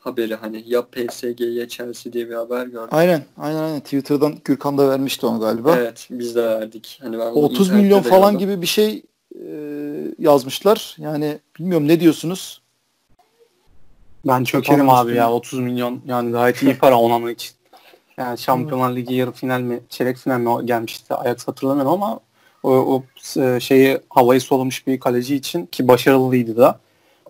[0.05, 2.89] haberi hani ya PSG ya Chelsea diye bir haber gördüm.
[2.91, 3.79] Aynen, aynen aynen.
[3.79, 5.75] Twitter'dan Gürkan da vermişti onu galiba.
[5.77, 6.99] Evet biz de verdik.
[7.01, 8.49] Hani ben bunu 30 internette milyon falan gördüm.
[8.49, 9.03] gibi bir şey
[9.35, 9.45] e,
[10.19, 10.95] yazmışlar.
[10.99, 12.61] Yani bilmiyorum ne diyorsunuz?
[14.27, 17.51] Ben çökerim abi ya 30 milyon yani gayet iyi para Onana için.
[18.17, 22.19] Yani Şampiyonlar Ligi yarı final mi çeyrek final mi gelmişti Ajax hatırlamıyorum ama
[22.63, 23.03] o, o
[23.41, 26.79] e, şeyi havayı solamış bir kaleci için ki başarılıydı da.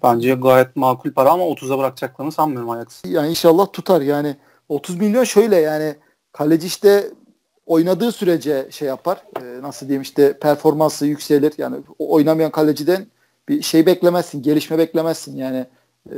[0.03, 3.01] Bence gayet makul para ama 30'a bırakacaklarını sanmıyorum Ajax.
[3.05, 4.01] Yani inşallah tutar.
[4.01, 4.35] Yani
[4.69, 5.95] 30 milyon şöyle yani
[6.31, 7.11] kaleci işte
[7.65, 9.23] oynadığı sürece şey yapar.
[9.41, 11.53] E, nasıl diyeyim işte performansı yükselir.
[11.57, 13.07] Yani o oynamayan kaleciden
[13.49, 14.41] bir şey beklemezsin.
[14.41, 15.37] Gelişme beklemezsin.
[15.37, 15.65] Yani
[16.09, 16.15] e,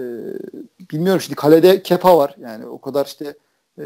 [0.92, 2.36] bilmiyorum şimdi kalede Kepa var.
[2.40, 3.34] Yani o kadar işte
[3.80, 3.84] e,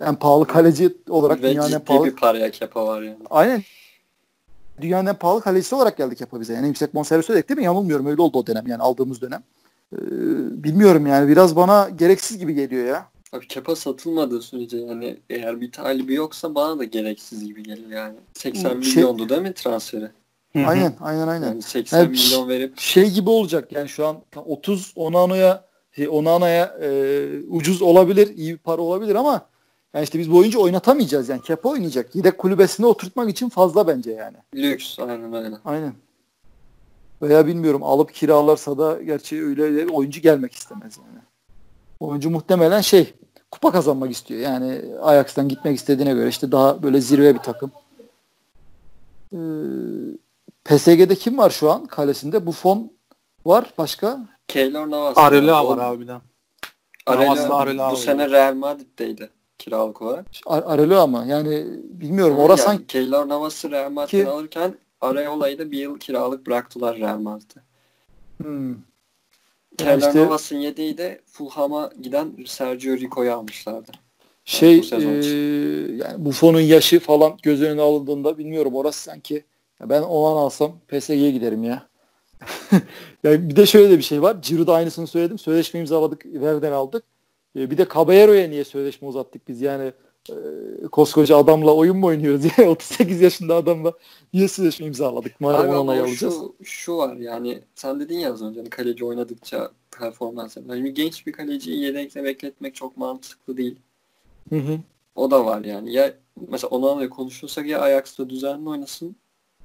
[0.00, 3.16] en pahalı kaleci olarak Ve dünyanın en ciddi pahalı bir paraya kepa var yani.
[3.30, 3.62] Aynen.
[4.80, 6.52] Dünyanın en pahalı kalecisi olarak geldi Kepa bize.
[6.54, 7.64] Yani en yüksek bonservis ödedik değil mi?
[7.64, 8.06] Yanılmıyorum.
[8.06, 9.42] Öyle oldu o dönem yani aldığımız dönem.
[9.92, 9.96] Ee,
[10.64, 13.06] bilmiyorum yani biraz bana gereksiz gibi geliyor ya.
[13.32, 18.14] Abi kepa satılmadığı sürece yani eğer bir talibi yoksa bana da gereksiz gibi geliyor yani.
[18.34, 20.10] 80 Şey- milyondu değil mi transferi?
[20.54, 21.46] Aynen aynen aynen.
[21.46, 22.10] Yani 80 Evet.
[22.10, 25.64] milyon verip Şey gibi olacak yani şu an 30 Onano'ya
[25.96, 29.46] şey, Onana'ya e, ucuz olabilir, iyi bir para olabilir ama
[29.94, 31.42] yani işte biz bu oyuncu oynatamayacağız yani.
[31.42, 32.14] Kepa oynayacak.
[32.16, 34.36] Yedek kulübesine oturtmak için fazla bence yani.
[34.54, 35.56] lüks aynen öyle.
[35.64, 35.94] Aynen.
[37.22, 41.18] Veya bilmiyorum alıp kiralarsa da gerçi öyle oyuncu gelmek istemez yani.
[42.00, 43.14] Oyuncu muhtemelen şey
[43.50, 44.40] kupa kazanmak istiyor.
[44.40, 47.72] Yani Ajax'tan gitmek istediğine göre işte daha böyle zirve bir takım.
[49.32, 49.36] Ee,
[50.64, 52.46] PSG'de kim var şu an kalesinde?
[52.46, 52.92] Buffon
[53.46, 54.18] var başka.
[54.48, 55.18] Keylor Navas.
[55.18, 56.16] Areola O- var abi bir de.
[57.06, 59.30] Areola Navas'la Areola bu sene Real Madrid'deydi
[59.64, 60.26] kiralık olarak.
[60.46, 65.70] Ar Arelo ama yani bilmiyorum Yani orası sanki Keylor Navas'ı Real Madrid'den alırken Areola'yı da
[65.70, 67.60] bir yıl kiralık bıraktılar Real Madrid'e.
[68.42, 68.68] hmm.
[68.68, 68.76] Yani
[69.76, 73.92] Keylor işte- Navas'ın yedeği de Fulham'a giden Sergio Rico'yu almışlardı.
[74.44, 75.26] şey bu sezon e,
[75.96, 79.44] yani Buffon'un yaşı falan göz önüne alındığında bilmiyorum orası sanki
[79.80, 81.88] ya ben olan alsam PSG'ye giderim ya.
[83.24, 84.42] yani bir de şöyle de bir şey var.
[84.42, 85.38] Ciro'da aynısını söyledim.
[85.38, 86.26] Sözleşme imzaladık.
[86.26, 87.04] Verden aldık.
[87.56, 89.60] E, bir de Caballero'ya niye sözleşme uzattık biz?
[89.60, 89.92] Yani
[90.30, 90.34] e,
[90.92, 92.44] koskoca adamla oyun mu oynuyoruz?
[92.58, 93.92] Yani 38 yaşında adamla
[94.34, 95.40] niye sözleşme imzaladık?
[95.40, 96.34] Madem ona onay alacağız.
[96.34, 100.56] şu, şu var yani sen dedin ya az önce hani kaleci oynadıkça performans.
[100.56, 103.76] Yani genç bir kaleciyi yedekte bekletmek çok mantıklı değil.
[104.48, 104.78] Hı hı.
[105.14, 105.92] O da var yani.
[105.92, 106.14] Ya
[106.48, 109.16] mesela Onana'yla konuşursak ya Ajax'ta düzenli oynasın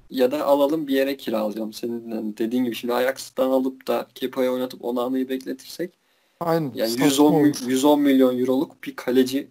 [0.09, 1.73] ya da alalım bir yere kiralayalım.
[1.73, 5.96] Senin hani dediğin gibi şimdi Ajax'tan alıp da Kepa'yı oynatıp Onana'yı bekletirsek
[6.39, 6.71] Aynen.
[6.75, 7.41] yani Saçma 110, olur.
[7.45, 9.47] mi- 110 milyon euroluk bir kaleci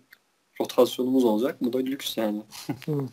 [0.61, 1.57] rotasyonumuz olacak.
[1.61, 2.43] Bu da lüks yani.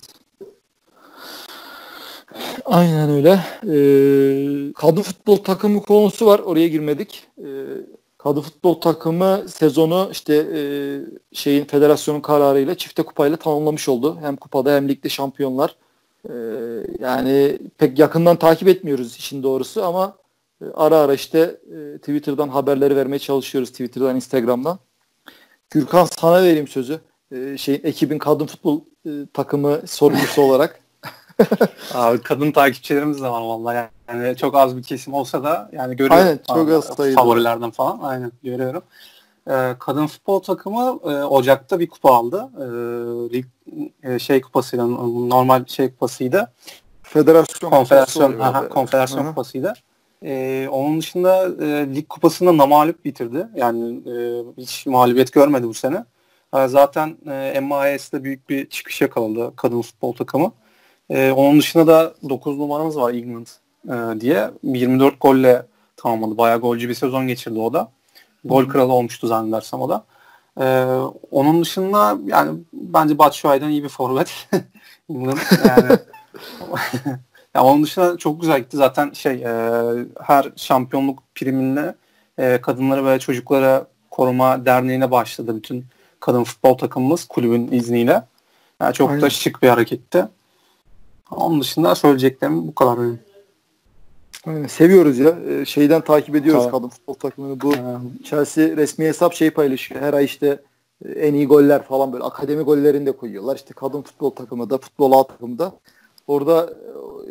[2.66, 3.40] Aynen öyle.
[3.64, 6.40] Ee, kadın futbol takımı konusu var.
[6.40, 7.28] Oraya girmedik.
[7.38, 7.44] Ee,
[8.18, 10.62] kadın futbol takımı sezonu işte e,
[11.36, 14.18] şeyin federasyonun kararıyla çifte kupayla tamamlamış oldu.
[14.22, 15.76] Hem kupada hem ligde şampiyonlar.
[16.30, 16.34] Ee,
[17.00, 20.16] yani pek yakından takip etmiyoruz işin doğrusu ama
[20.74, 23.72] ara ara işte e, Twitter'dan haberleri vermeye çalışıyoruz.
[23.72, 24.80] Twitter'dan, Instagram'dan.
[25.70, 27.00] Gürkan sana vereyim sözü.
[27.32, 30.80] Ee, şeyin ekibin kadın futbol e, takımı sorumlusu olarak.
[31.94, 33.90] Abi kadın takipçilerimiz de var vallahi.
[34.08, 36.28] Yani çok az bir kesim olsa da yani görüyorum.
[36.28, 37.22] Aynen, çok az sayıda.
[37.22, 38.84] Favorilerden falan aynen görüyorum.
[39.50, 42.50] Ee, kadın futbol takımı e, Ocak'ta bir kupa aldı.
[43.34, 43.46] Lig
[44.04, 46.52] e, şey kupasıyla normal şey kupasıydı.
[47.04, 49.30] Federasyon Konfederasyon, aha, konfederasyon Hı hı.
[49.30, 49.74] kupasıydı.
[50.24, 53.48] Ee, onun dışında e, lig kupasında namalup bitirdi.
[53.56, 56.06] Yani e, hiç mağlubiyet görmedi bu sene.
[56.56, 60.52] E, zaten e, MIS'de büyük bir çıkış yakaladı kadın futbol takımı.
[61.10, 63.48] E, onun dışında da 9 numaramız var England
[63.90, 64.52] e, diye.
[64.64, 65.66] 24 golle
[65.98, 66.38] tamamladı.
[66.38, 67.92] Bayağı golcü bir sezon geçirdi o da.
[68.46, 70.06] Gol kralı olmuştu zannedersem o da.
[70.62, 70.66] E,
[71.32, 74.50] onun dışında yani bence Batshuayi'den iyi bir forvet.
[75.10, 75.98] England yani
[77.56, 78.78] ya onun dışında çok güzel gitti.
[78.78, 79.92] Zaten şey e,
[80.22, 81.96] her şampiyonluk priminde
[82.38, 85.86] e, kadınları ve çocuklara koruma derneğine başladı bütün
[86.20, 88.24] kadın futbol takımımız kulübün izniyle.
[88.82, 89.22] Yani çok Aynen.
[89.22, 90.26] da şık bir hareketti.
[91.32, 93.20] Onun dışında söyleyeceklerim bu kadar benim.
[94.48, 95.40] Aynen, seviyoruz ya.
[95.50, 96.72] Ee, şeyden takip ediyoruz Tabii.
[96.72, 97.62] kadın futbol takımını.
[97.62, 97.80] Bu Ee,
[98.24, 100.02] Chelsea resmi hesap şey paylaşıyor.
[100.02, 100.60] Her ay işte
[101.06, 103.56] e, en iyi goller falan böyle akademi gollerini de koyuyorlar.
[103.56, 105.74] İşte kadın futbol takımı da, futbol A takımı da.
[106.28, 106.74] Orada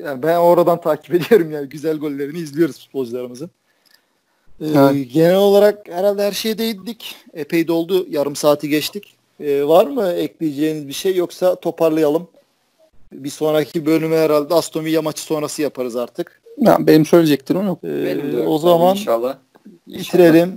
[0.04, 3.50] yani ben oradan takip ediyorum yani güzel gollerini izliyoruz futbolcularımızın.
[4.60, 5.02] Ee.
[5.12, 7.16] Genel olarak herhalde her şeye değindik.
[7.34, 8.06] Epey doldu.
[8.10, 9.16] Yarım saati geçtik.
[9.40, 12.28] Ee, var mı ekleyeceğiniz bir şey yoksa toparlayalım.
[13.12, 16.42] Bir sonraki bölümü herhalde Aston Villa maçı sonrası yaparız artık.
[16.58, 17.78] Ya, benim söyleyeceklerim yok.
[17.84, 19.36] Ee, benim de o zaman inşallah.
[19.86, 20.52] bitirelim.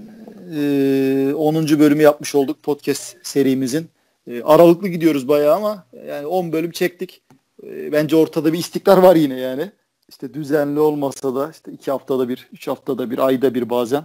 [0.56, 1.80] Ee, 10.
[1.80, 3.88] bölümü yapmış olduk podcast serimizin.
[4.28, 7.22] Ee, aralıklı gidiyoruz bayağı ama yani 10 bölüm çektik.
[7.64, 9.72] Ee, bence ortada bir istikrar var yine yani.
[10.10, 14.04] İşte düzenli olmasa da işte 2 haftada bir, 3 haftada bir, ayda bir bazen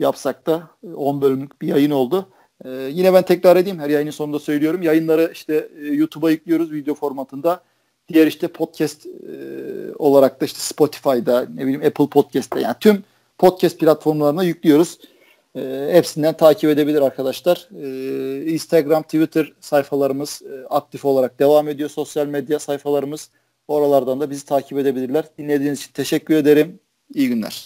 [0.00, 2.28] yapsak da 10 bölümlük bir yayın oldu.
[2.64, 4.82] Ee, yine ben tekrar edeyim her yayının sonunda söylüyorum.
[4.82, 7.62] Yayınları işte e, YouTube'a yüklüyoruz video formatında.
[8.08, 9.10] Diğer işte podcast e,
[9.98, 13.04] olarak da işte Spotify'da ne bileyim Apple Podcast'ta yani tüm
[13.38, 14.98] podcast platformlarına yüklüyoruz.
[15.56, 17.68] E, hepsinden takip edebilir arkadaşlar.
[17.82, 21.90] E, Instagram, Twitter sayfalarımız e, aktif olarak devam ediyor.
[21.90, 23.30] Sosyal medya sayfalarımız
[23.68, 25.24] oralardan da bizi takip edebilirler.
[25.38, 26.80] Dinlediğiniz için teşekkür ederim.
[27.14, 27.64] İyi günler.